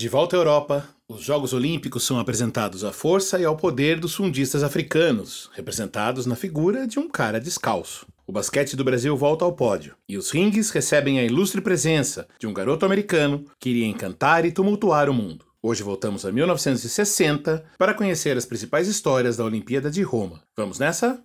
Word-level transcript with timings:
De 0.00 0.08
volta 0.08 0.34
à 0.34 0.38
Europa, 0.38 0.88
os 1.06 1.22
Jogos 1.22 1.52
Olímpicos 1.52 2.04
são 2.04 2.18
apresentados 2.18 2.84
à 2.84 2.90
força 2.90 3.38
e 3.38 3.44
ao 3.44 3.54
poder 3.54 4.00
dos 4.00 4.14
fundistas 4.14 4.62
africanos, 4.62 5.50
representados 5.52 6.24
na 6.24 6.34
figura 6.34 6.86
de 6.86 6.98
um 6.98 7.06
cara 7.06 7.38
descalço. 7.38 8.06
O 8.26 8.32
basquete 8.32 8.76
do 8.76 8.82
Brasil 8.82 9.14
volta 9.14 9.44
ao 9.44 9.52
pódio 9.52 9.94
e 10.08 10.16
os 10.16 10.30
ringues 10.30 10.70
recebem 10.70 11.18
a 11.18 11.22
ilustre 11.22 11.60
presença 11.60 12.26
de 12.38 12.46
um 12.46 12.54
garoto 12.54 12.86
americano 12.86 13.44
que 13.58 13.68
iria 13.68 13.86
encantar 13.86 14.46
e 14.46 14.52
tumultuar 14.52 15.10
o 15.10 15.12
mundo. 15.12 15.44
Hoje 15.62 15.82
voltamos 15.82 16.24
a 16.24 16.32
1960 16.32 17.62
para 17.76 17.92
conhecer 17.92 18.38
as 18.38 18.46
principais 18.46 18.88
histórias 18.88 19.36
da 19.36 19.44
Olimpíada 19.44 19.90
de 19.90 20.00
Roma. 20.00 20.40
Vamos 20.56 20.78
nessa? 20.78 21.22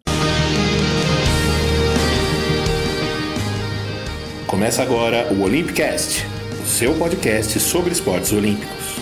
Começa 4.46 4.84
agora 4.84 5.32
o 5.34 5.44
Olympicast 5.44 6.34
seu 6.66 6.93
podcast 6.95 7.59
sobre 7.59 7.91
esportes 7.91 8.34
olímpicos. 8.34 8.95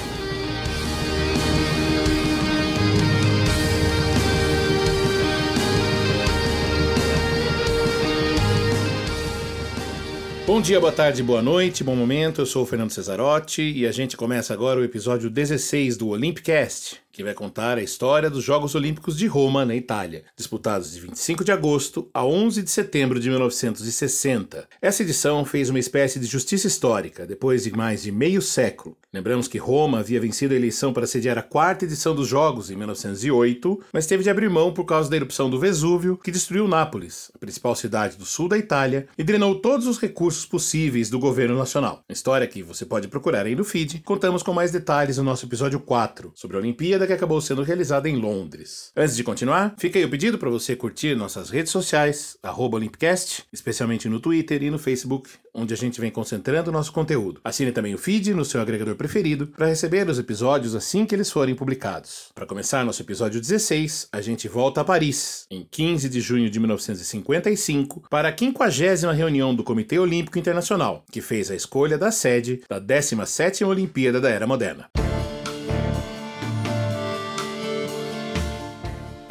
Bom 10.46 10.62
dia, 10.62 10.80
boa 10.80 10.92
tarde, 10.92 11.24
boa 11.24 11.42
noite, 11.42 11.84
bom 11.84 11.96
momento. 11.96 12.42
Eu 12.42 12.46
sou 12.46 12.64
o 12.64 12.66
Fernando 12.66 12.92
Cesarotti 12.92 13.62
e 13.62 13.88
a 13.88 13.92
gente 13.92 14.16
começa 14.18 14.54
agora 14.54 14.80
o 14.80 14.84
episódio 14.84 15.30
16 15.30 15.98
do 15.98 16.10
Olympicast 16.10 17.03
que 17.14 17.24
vai 17.24 17.36
contar 17.36 17.78
a 17.78 17.84
história 17.84 18.28
dos 18.28 18.44
Jogos 18.44 18.74
Olímpicos 18.74 19.16
de 19.16 19.28
Roma, 19.28 19.64
na 19.64 19.76
Itália, 19.76 20.24
disputados 20.36 20.92
de 20.92 21.00
25 21.00 21.44
de 21.44 21.52
agosto 21.52 22.10
a 22.12 22.26
11 22.26 22.64
de 22.64 22.72
setembro 22.72 23.20
de 23.20 23.30
1960. 23.30 24.68
Essa 24.82 25.04
edição 25.04 25.46
fez 25.46 25.70
uma 25.70 25.78
espécie 25.78 26.20
de 26.20 26.26
justiça 26.26 26.66
histórica, 26.66 27.28
depois 27.28 27.66
de 27.66 27.72
mais 27.72 28.02
de 28.02 28.12
meio 28.12 28.42
século. 28.42 28.98
Lembramos 29.14 29.48
que 29.48 29.60
Roma 29.60 30.00
havia 30.00 30.20
vencido 30.20 30.56
a 30.56 30.58
eleição 30.58 30.92
para 30.92 31.06
sediar 31.06 31.38
a 31.38 31.44
quarta 31.44 31.86
edição 31.86 32.16
dos 32.16 32.28
Jogos 32.28 32.72
em 32.72 32.76
1908, 32.76 33.80
mas 33.94 34.08
teve 34.08 34.24
de 34.24 34.30
abrir 34.32 34.50
mão 34.50 34.74
por 34.74 34.86
causa 34.86 35.08
da 35.08 35.16
erupção 35.16 35.52
do 35.52 35.60
Vesúvio, 35.60 36.18
que 36.18 36.32
destruiu 36.32 36.68
Nápoles, 36.68 37.32
a 37.36 37.38
principal 37.38 37.76
cidade 37.76 38.18
do 38.18 38.26
sul 38.26 38.48
da 38.48 38.58
Itália, 38.58 39.08
e 39.16 39.24
drenou 39.24 39.62
todos 39.62 39.86
os 39.86 40.00
recursos 40.00 40.48
possíveis 40.48 41.12
do 41.12 41.20
governo 41.20 41.56
nacional. 41.56 42.04
Uma 42.10 42.14
história 42.14 42.48
que 42.48 42.64
você 42.64 42.88
pode 42.88 43.08
procurar 43.08 43.46
aí 43.46 43.56
no 43.56 43.64
feed. 43.64 44.02
Contamos 44.04 44.42
com 44.42 44.52
mais 44.52 44.72
detalhes 44.72 45.18
no 45.18 45.24
nosso 45.24 45.46
episódio 45.46 45.80
4 45.80 46.32
sobre 46.34 46.58
a 46.58 46.60
Olimpíada 46.60 47.03
que 47.08 47.14
acabou 47.14 47.40
sendo 47.42 47.64
realizada 47.64 48.10
em 48.10 48.18
Londres. 48.18 48.92
Antes 48.96 49.16
de 49.16 49.24
continuar, 49.24 49.76
fica 49.78 49.98
aí 50.00 50.06
o 50.06 50.10
pedido 50.10 50.38
para 50.38 50.50
você 50.50 50.76
curtir 50.76 51.16
nossas 51.16 51.50
redes 51.50 51.72
sociais, 51.72 52.38
Olympicast, 52.44 53.44
especialmente 53.52 54.10
no 54.10 54.20
Twitter 54.20 54.64
e 54.64 54.70
no 54.70 54.80
Facebook, 54.80 55.30
onde 55.54 55.74
a 55.74 55.78
gente 55.78 56.02
vem 56.02 56.10
concentrando 56.10 56.72
nosso 56.72 56.92
conteúdo. 56.92 57.40
Assine 57.44 57.72
também 57.72 57.94
o 57.94 57.98
feed 57.98 58.34
no 58.34 58.44
seu 58.44 58.62
agregador 58.62 58.96
preferido 58.96 59.48
para 59.48 59.68
receber 59.68 60.10
os 60.10 60.18
episódios 60.18 60.76
assim 60.76 61.06
que 61.06 61.14
eles 61.14 61.32
forem 61.32 61.56
publicados. 61.56 62.30
Para 62.34 62.46
começar 62.46 62.84
nosso 62.84 63.02
episódio 63.02 63.40
16, 63.40 64.08
a 64.12 64.22
gente 64.22 64.48
volta 64.48 64.82
a 64.82 64.84
Paris, 64.84 65.46
em 65.50 65.68
15 65.70 66.10
de 66.10 66.22
junho 66.22 66.50
de 66.50 66.60
1955, 66.60 68.04
para 68.10 68.30
a 68.30 68.38
50 68.38 69.12
reunião 69.14 69.54
do 69.54 69.64
Comitê 69.64 70.00
Olímpico 70.00 70.40
Internacional, 70.40 71.04
que 71.12 71.22
fez 71.22 71.52
a 71.52 71.56
escolha 71.56 71.98
da 71.98 72.12
sede 72.12 72.62
da 72.70 72.82
17ª 72.82 73.68
Olimpíada 73.68 74.20
da 74.20 74.30
Era 74.30 74.48
Moderna. 74.48 75.03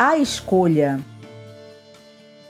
A 0.04 0.18
escolha 0.18 0.98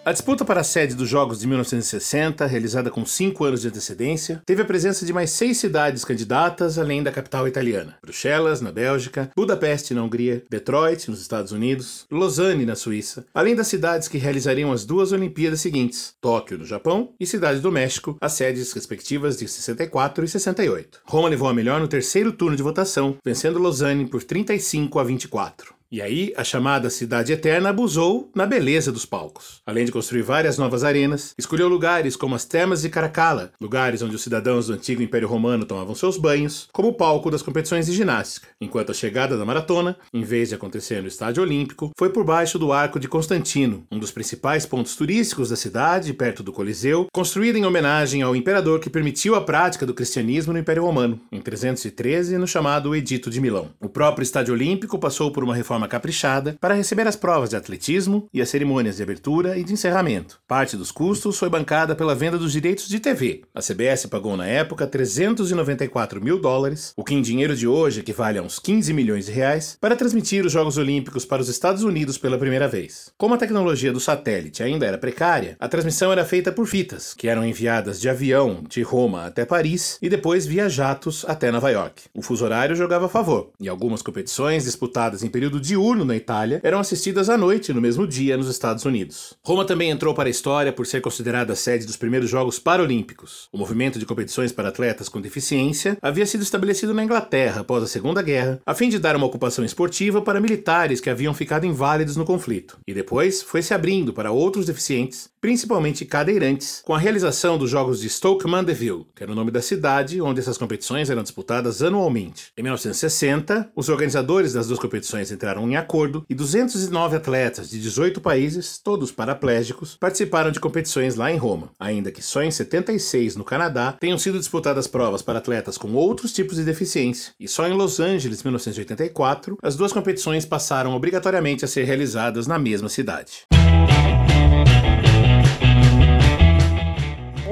a 0.05 0.11
disputa 0.11 0.45
para 0.45 0.63
a 0.63 0.65
sede 0.65 0.97
dos 0.97 1.09
Jogos 1.09 1.39
de 1.39 1.47
1960, 1.47 2.45
realizada 2.47 2.91
com 2.91 3.07
cinco 3.07 3.45
anos 3.45 3.61
de 3.61 3.69
antecedência, 3.69 4.43
teve 4.45 4.63
a 4.63 4.65
presença 4.65 5.07
de 5.07 5.13
mais 5.13 5.31
seis 5.31 5.59
cidades 5.59 6.05
candidatas, 6.05 6.77
além 6.77 7.05
da 7.05 7.13
capital 7.13 7.47
italiana: 7.47 7.97
Bruxelas, 8.03 8.61
na 8.61 8.73
Bélgica, 8.73 9.31
Budapeste, 9.37 9.95
na 9.95 10.03
Hungria, 10.03 10.43
Detroit, 10.51 11.09
nos 11.09 11.21
Estados 11.21 11.53
Unidos, 11.53 12.05
Lausanne, 12.11 12.67
na 12.67 12.75
Suíça, 12.75 13.27
além 13.33 13.55
das 13.55 13.69
cidades 13.69 14.09
que 14.09 14.19
realizariam 14.19 14.73
as 14.73 14.85
duas 14.85 15.13
Olimpíadas 15.13 15.61
seguintes: 15.61 16.15
Tóquio, 16.21 16.59
no 16.59 16.65
Japão, 16.65 17.11
e 17.21 17.25
Cidade 17.25 17.61
do 17.61 17.71
México, 17.71 18.17
as 18.21 18.33
sedes 18.33 18.73
respectivas 18.73 19.37
de 19.37 19.47
64 19.47 20.25
e 20.25 20.29
68. 20.29 21.01
Roma 21.05 21.29
levou 21.29 21.49
a 21.49 21.55
melhor 21.55 21.81
no 21.81 21.87
terceiro 21.87 22.33
turno 22.33 22.57
de 22.57 22.63
votação, 22.63 23.19
vencendo 23.25 23.61
Lausanne 23.61 24.09
por 24.09 24.25
35 24.25 24.99
a 24.99 25.05
24. 25.05 25.82
E 25.93 26.01
aí, 26.01 26.33
a 26.39 26.43
chamada 26.43 26.89
Cidade 26.89 27.35
Eterna 27.35 27.69
abusou 27.69 28.31
na 28.35 28.47
beleza 28.47 28.91
dos 28.91 29.05
palcos. 29.05 29.61
Além 29.67 29.85
de 29.85 29.93
construir 29.93 30.23
várias 30.23 30.57
novas 30.57 30.85
arenas, 30.85 31.35
escolheu 31.37 31.69
lugares 31.69 32.17
como 32.17 32.35
as 32.35 32.47
Termas 32.47 32.81
de 32.81 32.89
Caracalla, 32.89 33.53
lugares 33.61 34.01
onde 34.01 34.17
os 34.17 34.23
cidadãos 34.23 34.69
do 34.69 34.73
antigo 34.73 35.03
Império 35.03 35.29
Romano 35.29 35.67
tomavam 35.67 35.95
seus 35.95 36.17
banhos, 36.17 36.67
como 36.73 36.95
palco 36.95 37.31
das 37.31 37.43
competições 37.43 37.85
de 37.85 37.93
ginástica, 37.93 38.49
enquanto 38.59 38.91
a 38.91 38.95
chegada 38.95 39.37
da 39.37 39.45
maratona, 39.45 39.95
em 40.15 40.23
vez 40.23 40.49
de 40.49 40.55
acontecer 40.55 41.03
no 41.03 41.09
Estádio 41.09 41.43
Olímpico, 41.43 41.91
foi 41.99 42.09
por 42.09 42.25
baixo 42.25 42.59
do 42.59 42.73
Arco 42.73 42.99
de 42.99 43.07
Constantino, 43.07 43.87
um 43.93 43.99
dos 43.99 44.11
principais 44.11 44.65
pontos 44.65 44.97
turísticos 44.97 45.51
da 45.51 45.57
cidade, 45.57 46.15
perto 46.15 46.43
do 46.43 46.55
Coliseu, 46.55 47.07
construído 47.13 47.57
em 47.57 47.67
homenagem 47.67 48.23
ao 48.23 48.35
imperador 48.35 48.81
que 48.81 48.89
permitiu 48.89 49.35
a 49.35 49.43
prática 49.43 49.85
do 49.85 49.93
cristianismo 49.93 50.55
no 50.55 50.59
Império 50.59 50.85
Romano, 50.85 51.21
em 51.31 51.39
313, 51.39 52.39
no 52.39 52.49
chamado 52.49 52.97
Edito 52.97 53.29
de 53.29 53.43
Milão. 53.43 53.69
O 53.79 53.91
próprio 53.91 54.23
Estádio 54.23 54.55
Olímpico 54.55 54.99
passou 54.99 55.31
por 55.31 55.45
uma 55.45 55.55
reforma 55.55 55.82
forma 55.83 55.89
caprichada 55.89 56.57
para 56.61 56.75
receber 56.75 57.07
as 57.07 57.17
provas 57.17 57.51
de 57.51 57.57
atletismo 57.57 58.29
e 58.33 58.41
as 58.41 58.49
cerimônias 58.49 58.97
de 58.97 59.03
abertura 59.03 59.59
e 59.59 59.65
de 59.65 59.73
encerramento. 59.73 60.39
Parte 60.47 60.77
dos 60.77 60.93
custos 60.93 61.39
foi 61.39 61.49
bancada 61.49 61.95
pela 61.95 62.15
venda 62.15 62.39
dos 62.39 62.53
direitos 62.53 62.89
de 62.89 63.01
TV. 63.01 63.43
A 63.55 63.61
CBS 63.61 64.07
pagou 64.07 64.37
na 64.37 64.47
época 64.47 64.87
394 64.87 66.23
mil 66.23 66.41
dólares, 66.41 66.93
o 66.97 67.05
que 67.05 67.15
em 67.15 67.23
dinheiro 67.23 67.57
de 67.57 67.67
hoje 67.67 68.01
equivale 68.01 68.39
a 68.39 68.43
uns 68.43 68.59
15 68.59 68.93
milhões 68.93 69.27
de 69.27 69.33
reais, 69.33 69.77
para 69.81 69.97
transmitir 69.97 70.45
os 70.45 70.53
Jogos 70.53 70.79
Olímpicos 70.79 71.25
para 71.25 71.43
os 71.43 71.49
Estados 71.49 71.83
Unidos 71.83 72.19
pela 72.19 72.39
primeira 72.39 72.69
vez. 72.69 73.11
Como 73.19 73.35
a 73.35 73.39
tecnologia 73.39 73.93
do 73.93 74.01
satélite 74.01 74.63
ainda 74.63 74.87
era 74.87 74.99
precária, 74.99 75.57
a 75.59 75.69
transmissão 75.69 76.13
era 76.13 76.25
feita 76.25 76.53
por 76.53 76.67
fitas, 76.67 77.15
que 77.15 77.29
eram 77.29 77.45
enviadas 77.45 78.01
de 78.01 78.09
avião 78.09 78.63
de 78.69 78.83
Roma 78.83 79.27
até 79.27 79.45
Paris 79.45 79.99
e 80.01 80.09
depois 80.09 80.47
via 80.47 80.69
jatos 80.69 81.25
até 81.27 81.51
Nova 81.51 81.71
York. 81.71 82.03
O 82.15 82.23
fuso 82.23 82.45
horário 82.45 82.77
jogava 82.77 83.07
a 83.07 83.09
favor, 83.09 83.51
e 83.59 83.69
algumas 83.69 84.03
competições 84.03 84.65
disputadas 84.65 85.23
em 85.23 85.29
período 85.33 85.61
de 85.61 85.72
diurno 85.73 86.05
na 86.05 86.15
Itália 86.15 86.61
eram 86.63 86.79
assistidas 86.79 87.31
à 87.31 87.39
noite 87.39 87.73
no 87.73 87.81
mesmo 87.81 88.07
dia 88.07 88.37
nos 88.37 88.49
Estados 88.49 88.85
Unidos. 88.85 89.35
Roma 89.43 89.65
também 89.65 89.89
entrou 89.89 90.15
para 90.15 90.29
a 90.29 90.31
história 90.31 90.71
por 90.71 90.87
ser 90.87 91.01
considerada 91.01 91.55
a 91.55 91.57
sede 91.57 91.87
dos 91.87 91.97
primeiros 91.97 92.29
Jogos 92.29 92.59
Paralímpicos. 92.59 93.49
O 93.51 93.57
movimento 93.57 93.99
de 93.99 94.05
competições 94.05 94.53
para 94.53 94.69
atletas 94.69 95.09
com 95.09 95.19
deficiência 95.19 95.97
havia 96.03 96.27
sido 96.27 96.43
estabelecido 96.43 96.93
na 96.93 97.03
Inglaterra 97.03 97.63
após 97.63 97.83
a 97.83 97.87
Segunda 97.87 98.21
Guerra, 98.21 98.61
a 98.67 98.75
fim 98.75 98.91
de 98.91 98.99
dar 98.99 99.17
uma 99.17 99.25
ocupação 99.25 99.65
esportiva 99.65 100.21
para 100.21 100.41
militares 100.41 101.01
que 101.01 101.09
haviam 101.09 101.33
ficado 101.33 101.65
inválidos 101.65 102.17
no 102.17 102.27
conflito. 102.27 102.79
E 102.87 102.93
depois 102.93 103.43
foi 103.43 103.63
se 103.63 103.73
abrindo 103.73 104.13
para 104.13 104.31
outros 104.31 104.67
deficientes, 104.67 105.31
principalmente 105.43 106.05
cadeirantes, 106.05 106.81
com 106.85 106.95
a 106.95 106.99
realização 106.99 107.59
dos 107.59 107.69
Jogos 107.69 108.01
de 108.01 108.09
Stoke 108.09 108.49
Mandeville, 108.49 109.07
que 109.13 109.25
era 109.25 109.33
o 109.33 109.35
nome 109.35 109.51
da 109.51 109.61
cidade 109.61 110.23
onde 110.23 110.39
essas 110.39 110.57
competições 110.57 111.11
eram 111.11 111.25
disputadas 111.25 111.83
anualmente. 111.83 112.53
Em 112.57 112.63
1960, 112.63 113.73
os 113.75 113.89
organizadores 113.89 114.53
das 114.53 114.69
duas 114.69 114.79
competições 114.79 115.33
entraram 115.33 115.69
em 115.69 115.75
acordo 115.75 116.25
e 116.31 116.35
209 116.35 117.17
atletas 117.17 117.69
de 117.71 117.81
18 117.81 118.21
países, 118.21 118.79
todos 118.79 119.11
paraplégicos, 119.11 119.97
participaram 119.97 120.53
de 120.53 120.61
competições 120.61 121.17
lá 121.17 121.33
em 121.33 121.37
Roma, 121.37 121.73
ainda 121.77 122.13
que 122.13 122.23
só 122.23 122.41
em 122.41 122.51
76 122.53 123.35
no 123.35 123.43
Canadá 123.43 123.97
tenham 123.99 124.19
sido 124.19 124.39
disputadas 124.39 124.87
provas 124.87 125.23
para 125.23 125.41
atletas 125.41 125.77
com 125.77 125.93
outros 125.95 126.33
tipos 126.33 126.57
de 126.57 126.63
deficiência, 126.63 127.33
e 127.41 127.49
só 127.49 127.67
em 127.67 127.73
Los 127.73 127.99
Angeles, 127.99 128.45
1984, 128.45 129.59
as 129.61 129.75
duas 129.75 129.93
competições 129.93 130.47
passaram 130.47 130.95
obrigatoriamente 130.95 131.65
a 131.65 131.69
ser 131.69 131.83
realizadas 131.83 132.47
na 132.47 132.61
mesma 132.61 132.89
cidade. 132.89 133.45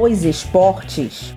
Os 0.03 0.25
esportes 0.25 1.35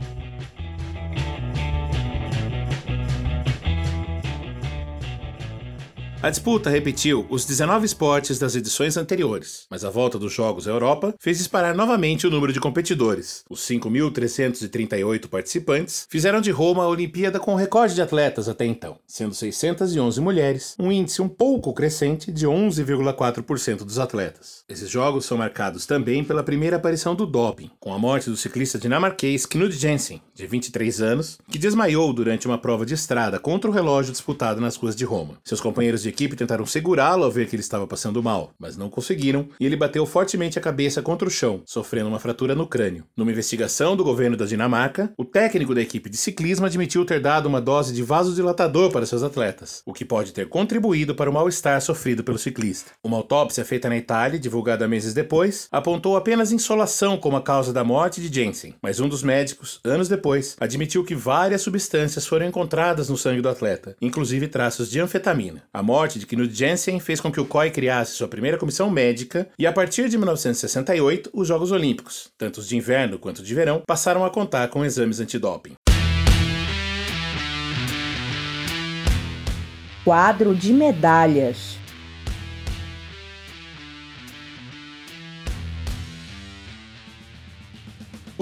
A 6.23 6.29
disputa 6.29 6.69
repetiu 6.69 7.25
os 7.29 7.43
19 7.43 7.85
esportes 7.85 8.39
das 8.39 8.55
edições 8.55 8.95
anteriores, 8.95 9.67
mas 9.69 9.83
a 9.83 9.89
volta 9.89 10.17
dos 10.17 10.31
Jogos 10.31 10.69
à 10.69 10.71
Europa 10.71 11.13
fez 11.19 11.37
disparar 11.37 11.75
novamente 11.75 12.25
o 12.25 12.29
número 12.29 12.53
de 12.53 12.61
competidores. 12.61 13.43
Os 13.49 13.59
5.338 13.67 15.27
participantes 15.27 16.07
fizeram 16.09 16.39
de 16.39 16.49
Roma 16.49 16.85
a 16.85 16.87
Olimpíada 16.87 17.41
com 17.41 17.51
o 17.51 17.57
recorde 17.57 17.93
de 17.93 18.01
atletas 18.01 18.47
até 18.47 18.65
então, 18.65 18.97
sendo 19.05 19.35
611 19.35 20.21
mulheres, 20.21 20.75
um 20.79 20.93
índice 20.93 21.21
um 21.21 21.27
pouco 21.27 21.73
crescente 21.73 22.31
de 22.31 22.47
11,4% 22.47 23.79
dos 23.79 23.99
atletas. 23.99 24.63
Esses 24.69 24.89
jogos 24.89 25.25
são 25.25 25.37
marcados 25.37 25.85
também 25.85 26.23
pela 26.23 26.41
primeira 26.41 26.77
aparição 26.77 27.13
do 27.13 27.25
doping, 27.25 27.69
com 27.81 27.93
a 27.93 27.99
morte 27.99 28.29
do 28.29 28.37
ciclista 28.37 28.79
dinamarquês 28.79 29.45
Knud 29.45 29.75
Jensen, 29.75 30.21
de 30.33 30.47
23 30.47 31.01
anos, 31.01 31.37
que 31.49 31.59
desmaiou 31.59 32.11
durante 32.11 32.47
uma 32.47 32.57
prova 32.57 32.85
de 32.85 32.93
estrada 32.93 33.39
contra 33.39 33.69
o 33.69 33.73
relógio 33.73 34.11
disputado 34.11 34.59
nas 34.59 34.75
ruas 34.75 34.95
de 34.95 35.05
Roma. 35.05 35.35
Seus 35.43 35.61
companheiros 35.61 36.01
de 36.01 36.09
equipe 36.09 36.35
tentaram 36.35 36.65
segurá-lo 36.65 37.23
ao 37.23 37.31
ver 37.31 37.47
que 37.47 37.55
ele 37.55 37.61
estava 37.61 37.85
passando 37.85 38.23
mal, 38.23 38.51
mas 38.59 38.75
não 38.75 38.89
conseguiram, 38.89 39.47
e 39.59 39.65
ele 39.65 39.75
bateu 39.75 40.05
fortemente 40.05 40.57
a 40.57 40.61
cabeça 40.61 41.01
contra 41.01 41.27
o 41.27 41.31
chão, 41.31 41.61
sofrendo 41.65 42.09
uma 42.09 42.19
fratura 42.19 42.55
no 42.55 42.67
crânio. 42.67 43.03
Numa 43.15 43.31
investigação 43.31 43.95
do 43.95 44.03
governo 44.03 44.35
da 44.35 44.45
Dinamarca, 44.45 45.13
o 45.17 45.25
técnico 45.25 45.75
da 45.75 45.81
equipe 45.81 46.09
de 46.09 46.17
ciclismo 46.17 46.65
admitiu 46.65 47.05
ter 47.05 47.19
dado 47.19 47.45
uma 47.45 47.61
dose 47.61 47.93
de 47.93 48.01
vasodilatador 48.01 48.91
para 48.91 49.05
seus 49.05 49.23
atletas, 49.23 49.81
o 49.85 49.93
que 49.93 50.03
pode 50.03 50.33
ter 50.33 50.49
contribuído 50.49 51.13
para 51.13 51.29
o 51.29 51.33
mal-estar 51.33 51.79
sofrido 51.81 52.23
pelo 52.23 52.39
ciclista. 52.39 52.91
Uma 53.03 53.17
autópsia 53.17 53.63
feita 53.63 53.89
na 53.89 53.97
Itália, 53.97 54.39
divulgada 54.39 54.87
meses 54.87 55.13
depois, 55.13 55.67
apontou 55.71 56.17
apenas 56.17 56.51
insolação 56.51 57.17
como 57.17 57.37
a 57.37 57.41
causa 57.41 57.71
da 57.71 57.83
morte 57.83 58.21
de 58.21 58.33
Jensen, 58.33 58.75
mas 58.81 58.99
um 58.99 59.07
dos 59.07 59.21
médicos, 59.21 59.79
anos 59.83 60.07
depois, 60.07 60.22
admitiu 60.59 61.03
que 61.03 61.15
várias 61.15 61.61
substâncias 61.61 62.25
foram 62.25 62.45
encontradas 62.45 63.09
no 63.09 63.17
sangue 63.17 63.41
do 63.41 63.49
atleta, 63.49 63.95
inclusive 64.01 64.47
traços 64.47 64.89
de 64.89 64.99
anfetamina. 64.99 65.63
A 65.73 65.83
morte 65.83 66.19
de 66.19 66.25
Knut 66.25 66.53
Jensen 66.53 66.99
fez 66.99 67.19
com 67.19 67.31
que 67.31 67.39
o 67.39 67.45
COI 67.45 67.71
criasse 67.71 68.13
sua 68.13 68.27
primeira 68.27 68.57
comissão 68.57 68.89
médica 68.89 69.47
e, 69.57 69.67
a 69.67 69.73
partir 69.73 70.09
de 70.09 70.17
1968, 70.17 71.29
os 71.33 71.47
Jogos 71.47 71.71
Olímpicos, 71.71 72.29
tanto 72.37 72.59
os 72.59 72.67
de 72.67 72.77
inverno 72.77 73.19
quanto 73.19 73.43
de 73.43 73.53
verão, 73.53 73.81
passaram 73.85 74.23
a 74.25 74.29
contar 74.29 74.67
com 74.69 74.85
exames 74.85 75.19
antidoping. 75.19 75.73
Quadro 80.03 80.53
de 80.53 80.73
medalhas. 80.73 81.82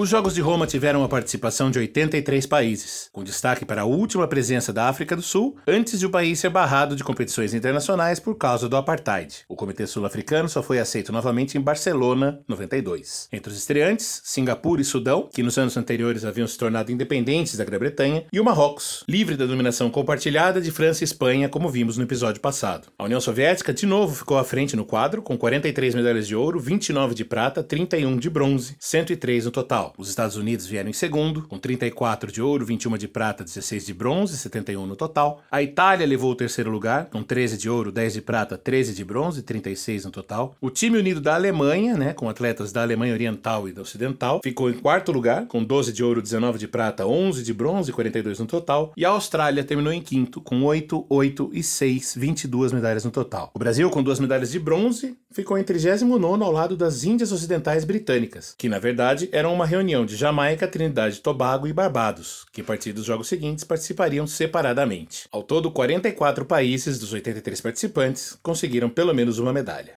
Os 0.02 0.08
Jogos 0.08 0.34
de 0.34 0.40
Roma 0.40 0.66
tiveram 0.66 1.04
a 1.04 1.08
participação 1.08 1.70
de 1.70 1.78
83 1.78 2.44
países, 2.44 3.08
com 3.12 3.22
destaque 3.22 3.64
para 3.64 3.82
a 3.82 3.84
última 3.84 4.26
presença 4.26 4.72
da 4.72 4.88
África 4.88 5.14
do 5.14 5.22
Sul, 5.22 5.56
antes 5.64 6.00
de 6.00 6.06
o 6.06 6.10
país 6.10 6.40
ser 6.40 6.50
barrado 6.50 6.96
de 6.96 7.04
competições 7.04 7.54
internacionais 7.54 8.18
por 8.18 8.34
causa 8.34 8.68
do 8.68 8.76
apartheid. 8.76 9.44
O 9.48 9.54
Comitê 9.54 9.86
Sul-Africano 9.86 10.48
só 10.48 10.60
foi 10.60 10.80
aceito 10.80 11.12
novamente 11.12 11.56
em 11.56 11.60
Barcelona, 11.60 12.40
92. 12.48 13.28
Entre 13.32 13.52
os 13.52 13.56
estreantes, 13.56 14.20
Singapura 14.24 14.82
e 14.82 14.84
Sudão, 14.84 15.28
que 15.32 15.40
nos 15.40 15.56
anos 15.56 15.76
anteriores 15.76 16.24
haviam 16.24 16.48
se 16.48 16.58
tornado 16.58 16.90
independentes 16.90 17.56
da 17.56 17.64
Grã-Bretanha, 17.64 18.24
e 18.32 18.40
o 18.40 18.44
Marrocos, 18.44 19.04
livre 19.08 19.36
da 19.36 19.46
dominação 19.46 19.88
compartilhada 19.88 20.60
de 20.60 20.72
França 20.72 21.04
e 21.04 21.06
Espanha, 21.06 21.48
como 21.48 21.68
vimos 21.68 21.96
no 21.96 22.02
episódio 22.02 22.40
passado. 22.40 22.88
A 22.98 23.04
União 23.04 23.20
Soviética 23.20 23.72
de 23.72 23.86
novo 23.86 24.16
ficou 24.16 24.36
à 24.36 24.42
frente 24.42 24.74
no 24.74 24.84
quadro, 24.84 25.22
com 25.22 25.38
43 25.38 25.94
medalhas 25.94 26.26
de 26.26 26.34
ouro, 26.34 26.58
29 26.58 27.14
de 27.14 27.24
prata, 27.24 27.62
31 27.62 28.16
de 28.16 28.28
bronze, 28.28 28.74
103 28.80 29.44
no 29.44 29.52
total. 29.52 29.91
Os 29.96 30.08
Estados 30.08 30.36
Unidos 30.36 30.66
vieram 30.66 30.90
em 30.90 30.92
segundo, 30.92 31.42
com 31.42 31.58
34 31.58 32.30
de 32.30 32.42
ouro, 32.42 32.64
21 32.64 32.96
de 32.96 33.08
prata, 33.08 33.44
16 33.44 33.86
de 33.86 33.94
bronze, 33.94 34.36
71 34.36 34.86
no 34.86 34.96
total. 34.96 35.42
A 35.50 35.62
Itália 35.62 36.06
levou 36.06 36.32
o 36.32 36.34
terceiro 36.34 36.70
lugar, 36.70 37.06
com 37.06 37.22
13 37.22 37.56
de 37.56 37.68
ouro, 37.68 37.92
10 37.92 38.14
de 38.14 38.22
prata, 38.22 38.56
13 38.56 38.94
de 38.94 39.04
bronze, 39.04 39.42
36 39.42 40.04
no 40.04 40.10
total. 40.10 40.56
O 40.60 40.70
time 40.70 40.98
unido 40.98 41.20
da 41.20 41.34
Alemanha, 41.34 41.96
né, 41.96 42.12
com 42.12 42.28
atletas 42.28 42.72
da 42.72 42.82
Alemanha 42.82 43.12
Oriental 43.12 43.68
e 43.68 43.72
da 43.72 43.82
Ocidental, 43.82 44.40
ficou 44.42 44.70
em 44.70 44.74
quarto 44.74 45.12
lugar, 45.12 45.46
com 45.46 45.62
12 45.62 45.92
de 45.92 46.02
ouro, 46.02 46.22
19 46.22 46.58
de 46.58 46.68
prata, 46.68 47.06
11 47.06 47.42
de 47.42 47.52
bronze, 47.52 47.92
42 47.92 48.38
no 48.38 48.46
total. 48.46 48.92
E 48.96 49.04
a 49.04 49.10
Austrália 49.10 49.64
terminou 49.64 49.92
em 49.92 50.00
quinto, 50.00 50.40
com 50.40 50.62
8, 50.64 51.06
8 51.08 51.50
e 51.52 51.62
6, 51.62 52.14
22 52.16 52.72
medalhas 52.72 53.04
no 53.04 53.10
total. 53.10 53.50
O 53.54 53.58
Brasil, 53.58 53.88
com 53.90 54.02
duas 54.02 54.20
medalhas 54.20 54.50
de 54.50 54.58
bronze, 54.58 55.16
ficou 55.30 55.58
em 55.58 55.64
39 55.64 56.44
ao 56.44 56.52
lado 56.52 56.76
das 56.76 57.04
Índias 57.04 57.32
Ocidentais 57.32 57.84
Britânicas, 57.84 58.54
que 58.56 58.68
na 58.68 58.78
verdade 58.78 59.28
eram 59.32 59.52
uma 59.52 59.66
reunião 59.72 60.04
de 60.04 60.16
Jamaica, 60.16 60.68
Trinidade 60.68 61.20
Tobago 61.20 61.66
e 61.66 61.72
Barbados, 61.72 62.44
que 62.52 62.60
a 62.60 62.64
partir 62.64 62.92
dos 62.92 63.06
jogos 63.06 63.26
seguintes 63.26 63.64
participariam 63.64 64.26
separadamente. 64.26 65.26
Ao 65.32 65.42
todo, 65.42 65.70
44 65.70 66.44
países 66.44 66.98
dos 66.98 67.10
83 67.10 67.58
participantes 67.58 68.38
conseguiram 68.42 68.90
pelo 68.90 69.14
menos 69.14 69.38
uma 69.38 69.50
medalha. 69.50 69.94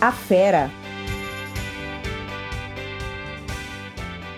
A 0.00 0.10
Fera 0.10 0.68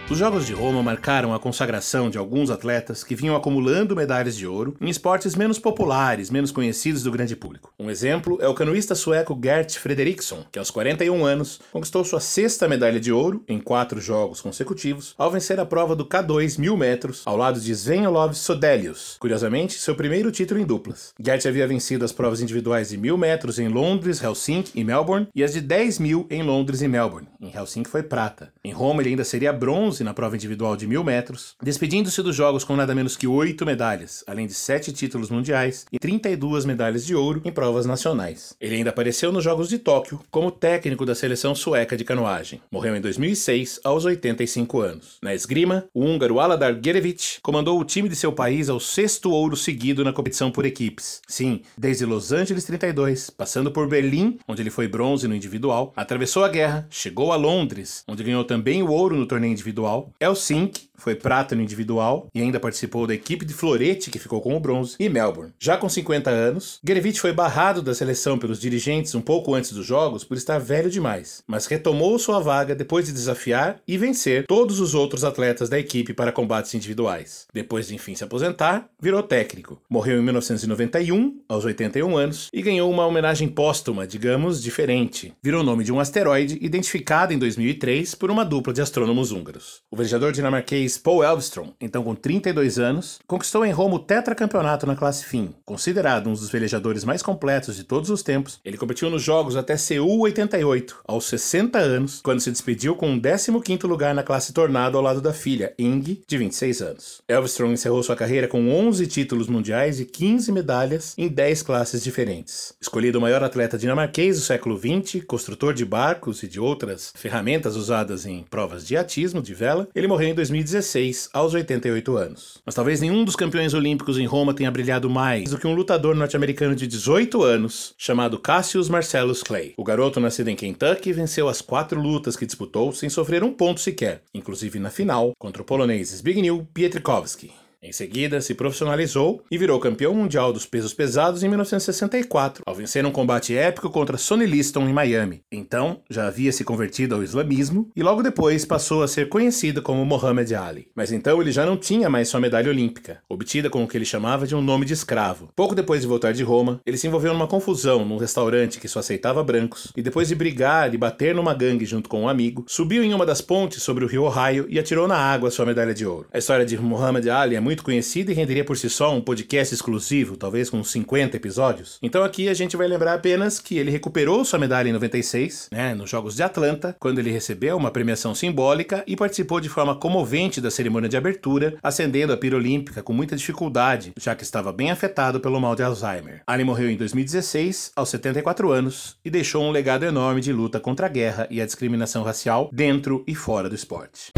Os 0.08 0.18
Jogos 0.18 0.46
de 0.46 0.52
Roma 0.52 0.84
marcaram 0.84 1.34
a 1.34 1.38
consagração 1.40 2.08
de 2.08 2.16
alguns 2.16 2.48
atletas 2.48 3.02
que 3.02 3.16
vinham 3.16 3.34
acumulando 3.34 3.96
medalhas 3.96 4.36
de 4.36 4.46
ouro 4.46 4.76
em 4.80 4.88
esportes 4.88 5.34
menos 5.34 5.58
populares, 5.58 6.30
menos 6.30 6.52
conhecidos 6.52 7.02
do 7.02 7.10
grande 7.10 7.34
público. 7.34 7.72
Um 7.76 7.90
exemplo 7.90 8.38
é 8.40 8.46
o 8.46 8.54
canoísta 8.54 8.94
sueco 8.94 9.36
Gert 9.42 9.76
Frederiksson, 9.76 10.44
que 10.52 10.60
aos 10.60 10.70
41 10.70 11.26
anos 11.26 11.60
conquistou 11.72 12.04
sua 12.04 12.20
sexta 12.20 12.68
medalha 12.68 13.00
de 13.00 13.10
ouro 13.10 13.42
em 13.48 13.58
quatro 13.58 14.00
jogos 14.00 14.40
consecutivos 14.40 15.12
ao 15.18 15.28
vencer 15.28 15.58
a 15.58 15.66
prova 15.66 15.96
do 15.96 16.06
K2 16.06 16.56
mil 16.56 16.76
metros 16.76 17.22
ao 17.26 17.36
lado 17.36 17.58
de 17.58 17.72
Sven 17.72 18.06
Olov 18.06 18.32
Sodelius, 18.32 19.16
curiosamente 19.18 19.76
seu 19.76 19.96
primeiro 19.96 20.30
título 20.30 20.60
em 20.60 20.64
duplas. 20.64 21.14
Gert 21.18 21.44
havia 21.46 21.66
vencido 21.66 22.04
as 22.04 22.12
provas 22.12 22.40
individuais 22.40 22.90
de 22.90 22.96
mil 22.96 23.18
metros 23.18 23.58
em 23.58 23.66
Londres, 23.66 24.22
Helsinki 24.22 24.70
e 24.72 24.84
Melbourne 24.84 25.26
e 25.34 25.42
as 25.42 25.52
de 25.52 25.60
10 25.60 25.98
mil 25.98 26.28
em 26.30 26.44
Londres 26.44 26.80
e 26.80 26.86
Melbourne. 26.86 27.26
Em 27.40 27.52
Helsinki 27.52 27.90
foi 27.90 28.04
prata. 28.04 28.52
Em 28.62 28.70
Roma 28.70 29.02
ele 29.02 29.10
ainda 29.10 29.24
seria 29.24 29.52
bronze 29.52 29.95
bronze 29.96 30.04
na 30.04 30.14
prova 30.14 30.36
individual 30.36 30.76
de 30.76 30.86
mil 30.86 31.02
metros, 31.02 31.54
despedindo-se 31.62 32.22
dos 32.22 32.36
Jogos 32.36 32.64
com 32.64 32.76
nada 32.76 32.94
menos 32.94 33.16
que 33.16 33.26
oito 33.26 33.64
medalhas, 33.64 34.24
além 34.26 34.46
de 34.46 34.54
sete 34.54 34.92
títulos 34.92 35.30
mundiais 35.30 35.86
e 35.90 35.98
32 35.98 36.64
medalhas 36.64 37.06
de 37.06 37.14
ouro 37.14 37.40
em 37.44 37.52
provas 37.52 37.86
nacionais. 37.86 38.54
Ele 38.60 38.76
ainda 38.76 38.90
apareceu 38.90 39.32
nos 39.32 39.44
Jogos 39.44 39.68
de 39.68 39.78
Tóquio 39.78 40.20
como 40.30 40.50
técnico 40.50 41.06
da 41.06 41.14
seleção 41.14 41.54
sueca 41.54 41.96
de 41.96 42.04
canoagem. 42.04 42.60
Morreu 42.70 42.96
em 42.96 43.00
2006, 43.00 43.80
aos 43.84 44.04
85 44.04 44.80
anos. 44.80 45.18
Na 45.22 45.34
esgrima, 45.34 45.86
o 45.94 46.04
húngaro 46.04 46.40
Aladar 46.40 46.78
Gerevich 46.82 47.38
comandou 47.42 47.80
o 47.80 47.84
time 47.84 48.08
de 48.08 48.16
seu 48.16 48.32
país 48.32 48.68
ao 48.68 48.80
sexto 48.80 49.30
ouro 49.30 49.56
seguido 49.56 50.04
na 50.04 50.12
competição 50.12 50.50
por 50.50 50.66
equipes. 50.66 51.20
Sim, 51.26 51.62
desde 51.76 52.04
Los 52.04 52.32
Angeles 52.32 52.64
32, 52.64 53.30
passando 53.30 53.70
por 53.70 53.88
Berlim, 53.88 54.38
onde 54.48 54.62
ele 54.62 54.70
foi 54.70 54.88
bronze 54.88 55.28
no 55.28 55.34
individual, 55.34 55.92
atravessou 55.96 56.44
a 56.44 56.48
guerra, 56.48 56.86
chegou 56.90 57.32
a 57.32 57.36
Londres, 57.36 58.02
onde 58.06 58.22
ganhou 58.22 58.44
também 58.44 58.82
o 58.82 58.90
ouro 58.90 59.16
no 59.16 59.26
torneio 59.26 59.52
individual 59.52 59.85
individual. 59.86 60.12
Helsinki 60.20 60.80
foi 60.96 61.14
prata 61.14 61.54
no 61.54 61.62
individual 61.62 62.28
e 62.34 62.40
ainda 62.40 62.60
participou 62.60 63.06
da 63.06 63.14
equipe 63.14 63.44
de 63.44 63.54
florete 63.54 64.10
que 64.10 64.18
ficou 64.18 64.40
com 64.40 64.56
o 64.56 64.60
bronze. 64.60 64.96
E 64.98 65.08
Melbourne. 65.08 65.52
Já 65.58 65.76
com 65.76 65.88
50 65.88 66.30
anos, 66.30 66.80
Gerevich 66.86 67.20
foi 67.20 67.32
barrado 67.32 67.82
da 67.82 67.94
seleção 67.94 68.38
pelos 68.38 68.60
dirigentes 68.60 69.14
um 69.14 69.20
pouco 69.20 69.54
antes 69.54 69.72
dos 69.72 69.86
jogos 69.86 70.24
por 70.24 70.36
estar 70.36 70.58
velho 70.58 70.90
demais, 70.90 71.42
mas 71.46 71.66
retomou 71.66 72.18
sua 72.18 72.40
vaga 72.40 72.74
depois 72.74 73.06
de 73.06 73.12
desafiar 73.12 73.80
e 73.86 73.96
vencer 73.98 74.46
todos 74.46 74.80
os 74.80 74.94
outros 74.94 75.24
atletas 75.24 75.68
da 75.68 75.78
equipe 75.78 76.12
para 76.12 76.32
combates 76.32 76.74
individuais. 76.74 77.46
Depois 77.52 77.88
de 77.88 77.94
enfim 77.94 78.14
se 78.14 78.24
aposentar, 78.24 78.88
virou 79.00 79.22
técnico. 79.22 79.80
Morreu 79.88 80.18
em 80.18 80.22
1991, 80.22 81.40
aos 81.48 81.64
81 81.64 82.16
anos, 82.16 82.48
e 82.52 82.62
ganhou 82.62 82.90
uma 82.90 83.06
homenagem 83.06 83.48
póstuma, 83.48 84.06
digamos, 84.06 84.62
diferente. 84.62 85.32
Virou 85.42 85.60
o 85.60 85.64
nome 85.64 85.84
de 85.84 85.92
um 85.92 86.00
asteroide 86.00 86.58
identificado 86.60 87.32
em 87.32 87.38
2003 87.38 88.14
por 88.14 88.30
uma 88.30 88.44
dupla 88.44 88.72
de 88.72 88.80
astrônomos 88.80 89.32
húngaros. 89.32 89.82
O 89.90 89.96
velejador 89.96 90.32
dinamarquês 90.32 90.85
Paul 90.98 91.24
Elvstrom, 91.24 91.72
então 91.80 92.02
com 92.02 92.14
32 92.14 92.78
anos, 92.78 93.18
conquistou 93.26 93.64
em 93.64 93.72
Roma 93.72 93.96
o 93.96 93.98
tetracampeonato 93.98 94.86
na 94.86 94.94
classe 94.94 95.24
FIM. 95.24 95.54
Considerado 95.64 96.28
um 96.28 96.32
dos 96.32 96.50
velejadores 96.50 97.04
mais 97.04 97.22
completos 97.22 97.76
de 97.76 97.84
todos 97.84 98.10
os 98.10 98.22
tempos, 98.22 98.60
ele 98.64 98.76
competiu 98.76 99.08
nos 99.08 99.22
Jogos 99.22 99.56
até 99.56 99.76
Seul 99.76 100.20
88, 100.20 100.98
aos 101.06 101.24
60 101.24 101.78
anos, 101.78 102.20
quando 102.22 102.40
se 102.40 102.50
despediu 102.50 102.94
com 102.94 103.10
um 103.10 103.20
15º 103.20 103.86
lugar 103.86 104.14
na 104.14 104.22
classe 104.22 104.52
Tornado 104.52 104.98
ao 104.98 105.02
lado 105.02 105.20
da 105.20 105.32
filha, 105.32 105.72
Ing, 105.78 106.22
de 106.26 106.38
26 106.38 106.82
anos. 106.82 107.22
Elvstrom 107.28 107.72
encerrou 107.72 108.02
sua 108.02 108.14
carreira 108.14 108.46
com 108.46 108.68
11 108.68 109.06
títulos 109.06 109.48
mundiais 109.48 109.98
e 110.00 110.04
15 110.04 110.52
medalhas 110.52 111.14
em 111.16 111.28
10 111.28 111.62
classes 111.62 112.02
diferentes. 112.02 112.74
Escolhido 112.80 113.18
o 113.18 113.20
maior 113.22 113.42
atleta 113.42 113.78
dinamarquês 113.78 114.36
do 114.36 114.44
século 114.44 114.78
XX, 114.78 115.24
construtor 115.24 115.72
de 115.72 115.84
barcos 115.84 116.42
e 116.42 116.48
de 116.48 116.60
outras 116.60 117.12
ferramentas 117.14 117.76
usadas 117.76 118.26
em 118.26 118.42
provas 118.42 118.86
de 118.86 118.96
atismo, 118.96 119.42
de 119.42 119.54
vela, 119.54 119.88
ele 119.94 120.06
morreu 120.06 120.28
em 120.28 120.34
2016, 120.76 121.30
aos 121.32 121.54
88 121.54 122.16
anos. 122.16 122.58
Mas 122.64 122.74
talvez 122.74 123.00
nenhum 123.00 123.24
dos 123.24 123.36
campeões 123.36 123.74
olímpicos 123.74 124.18
em 124.18 124.26
Roma 124.26 124.54
tenha 124.54 124.70
brilhado 124.70 125.08
mais 125.08 125.50
do 125.50 125.58
que 125.58 125.66
um 125.66 125.74
lutador 125.74 126.14
norte-americano 126.14 126.74
de 126.74 126.86
18 126.86 127.42
anos, 127.42 127.94
chamado 127.96 128.38
Cassius 128.38 128.88
Marcellus 128.88 129.42
Clay. 129.42 129.74
O 129.76 129.84
garoto 129.84 130.20
nascido 130.20 130.48
em 130.48 130.56
Kentucky 130.56 131.12
venceu 131.12 131.48
as 131.48 131.60
quatro 131.60 132.00
lutas 132.00 132.36
que 132.36 132.46
disputou 132.46 132.92
sem 132.92 133.08
sofrer 133.08 133.42
um 133.42 133.52
ponto 133.52 133.80
sequer, 133.80 134.22
inclusive 134.34 134.78
na 134.78 134.90
final 134.90 135.32
contra 135.38 135.62
o 135.62 135.64
polonês 135.64 136.08
Zbigniew 136.10 136.66
Pietrkowski. 136.72 137.65
Em 137.86 137.92
seguida, 137.92 138.40
se 138.40 138.52
profissionalizou 138.52 139.44
e 139.48 139.56
virou 139.56 139.78
campeão 139.78 140.12
mundial 140.12 140.52
dos 140.52 140.66
pesos 140.66 140.92
pesados 140.92 141.44
em 141.44 141.48
1964, 141.48 142.64
ao 142.66 142.74
vencer 142.74 143.06
um 143.06 143.12
combate 143.12 143.56
épico 143.56 143.88
contra 143.90 144.18
Sonny 144.18 144.44
Liston 144.44 144.88
em 144.88 144.92
Miami. 144.92 145.42
Então, 145.52 146.00
já 146.10 146.26
havia 146.26 146.50
se 146.50 146.64
convertido 146.64 147.14
ao 147.14 147.22
islamismo 147.22 147.88
e 147.94 148.02
logo 148.02 148.24
depois 148.24 148.64
passou 148.64 149.04
a 149.04 149.08
ser 149.08 149.28
conhecido 149.28 149.82
como 149.82 150.04
Muhammad 150.04 150.50
Ali. 150.52 150.88
Mas 150.96 151.12
então 151.12 151.40
ele 151.40 151.52
já 151.52 151.64
não 151.64 151.76
tinha 151.76 152.10
mais 152.10 152.28
sua 152.28 152.40
medalha 152.40 152.70
olímpica, 152.70 153.22
obtida 153.28 153.70
com 153.70 153.84
o 153.84 153.86
que 153.86 153.96
ele 153.96 154.04
chamava 154.04 154.48
de 154.48 154.56
um 154.56 154.60
nome 154.60 154.84
de 154.84 154.92
escravo. 154.92 155.50
Pouco 155.54 155.72
depois 155.72 156.00
de 156.00 156.08
voltar 156.08 156.32
de 156.32 156.42
Roma, 156.42 156.80
ele 156.84 156.98
se 156.98 157.06
envolveu 157.06 157.32
numa 157.32 157.46
confusão 157.46 158.04
num 158.04 158.16
restaurante 158.16 158.80
que 158.80 158.88
só 158.88 158.98
aceitava 158.98 159.44
brancos 159.44 159.92
e 159.96 160.02
depois 160.02 160.26
de 160.26 160.34
brigar 160.34 160.92
e 160.92 160.98
bater 160.98 161.36
numa 161.36 161.54
gangue 161.54 161.84
junto 161.84 162.08
com 162.08 162.22
um 162.22 162.28
amigo, 162.28 162.64
subiu 162.66 163.04
em 163.04 163.14
uma 163.14 163.24
das 163.24 163.40
pontes 163.40 163.80
sobre 163.80 164.04
o 164.04 164.08
rio 164.08 164.24
Ohio 164.24 164.66
e 164.68 164.76
atirou 164.76 165.06
na 165.06 165.16
água 165.16 165.52
sua 165.52 165.64
medalha 165.64 165.94
de 165.94 166.04
ouro. 166.04 166.26
A 166.32 166.38
história 166.38 166.66
de 166.66 166.76
Muhammad 166.76 167.28
Ali 167.28 167.54
é 167.54 167.60
muito 167.60 167.75
muito 167.76 167.84
conhecida 167.84 168.32
e 168.32 168.34
renderia 168.34 168.64
por 168.64 168.76
si 168.78 168.88
só 168.88 169.14
um 169.14 169.20
podcast 169.20 169.74
exclusivo, 169.74 170.36
talvez 170.36 170.70
com 170.70 170.82
50 170.82 171.36
episódios. 171.36 171.98
Então 172.02 172.24
aqui 172.24 172.48
a 172.48 172.54
gente 172.54 172.76
vai 172.76 172.88
lembrar 172.88 173.12
apenas 173.12 173.58
que 173.58 173.76
ele 173.76 173.90
recuperou 173.90 174.44
sua 174.46 174.58
medalha 174.58 174.88
em 174.88 174.92
96, 174.92 175.68
né, 175.70 175.94
nos 175.94 176.08
Jogos 176.08 176.34
de 176.34 176.42
Atlanta, 176.42 176.96
quando 176.98 177.18
ele 177.18 177.30
recebeu 177.30 177.76
uma 177.76 177.90
premiação 177.90 178.34
simbólica 178.34 179.04
e 179.06 179.14
participou 179.14 179.60
de 179.60 179.68
forma 179.68 179.94
comovente 179.94 180.58
da 180.58 180.70
cerimônia 180.70 181.08
de 181.08 181.18
abertura, 181.18 181.76
acendendo 181.82 182.32
a 182.32 182.36
pira 182.36 182.56
olímpica 182.56 183.02
com 183.02 183.12
muita 183.12 183.36
dificuldade, 183.36 184.12
já 184.18 184.34
que 184.34 184.42
estava 184.42 184.72
bem 184.72 184.90
afetado 184.90 185.38
pelo 185.38 185.60
mal 185.60 185.76
de 185.76 185.82
Alzheimer. 185.82 186.40
Ali 186.46 186.64
morreu 186.64 186.90
em 186.90 186.96
2016, 186.96 187.92
aos 187.94 188.08
74 188.08 188.72
anos, 188.72 189.16
e 189.22 189.28
deixou 189.28 189.62
um 189.62 189.70
legado 189.70 190.06
enorme 190.06 190.40
de 190.40 190.52
luta 190.52 190.80
contra 190.80 191.06
a 191.06 191.10
guerra 191.10 191.46
e 191.50 191.60
a 191.60 191.66
discriminação 191.66 192.22
racial 192.22 192.70
dentro 192.72 193.22
e 193.26 193.34
fora 193.34 193.68
do 193.68 193.74
esporte. 193.74 194.32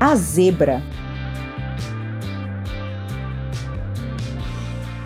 A 0.00 0.14
zebra. 0.14 0.80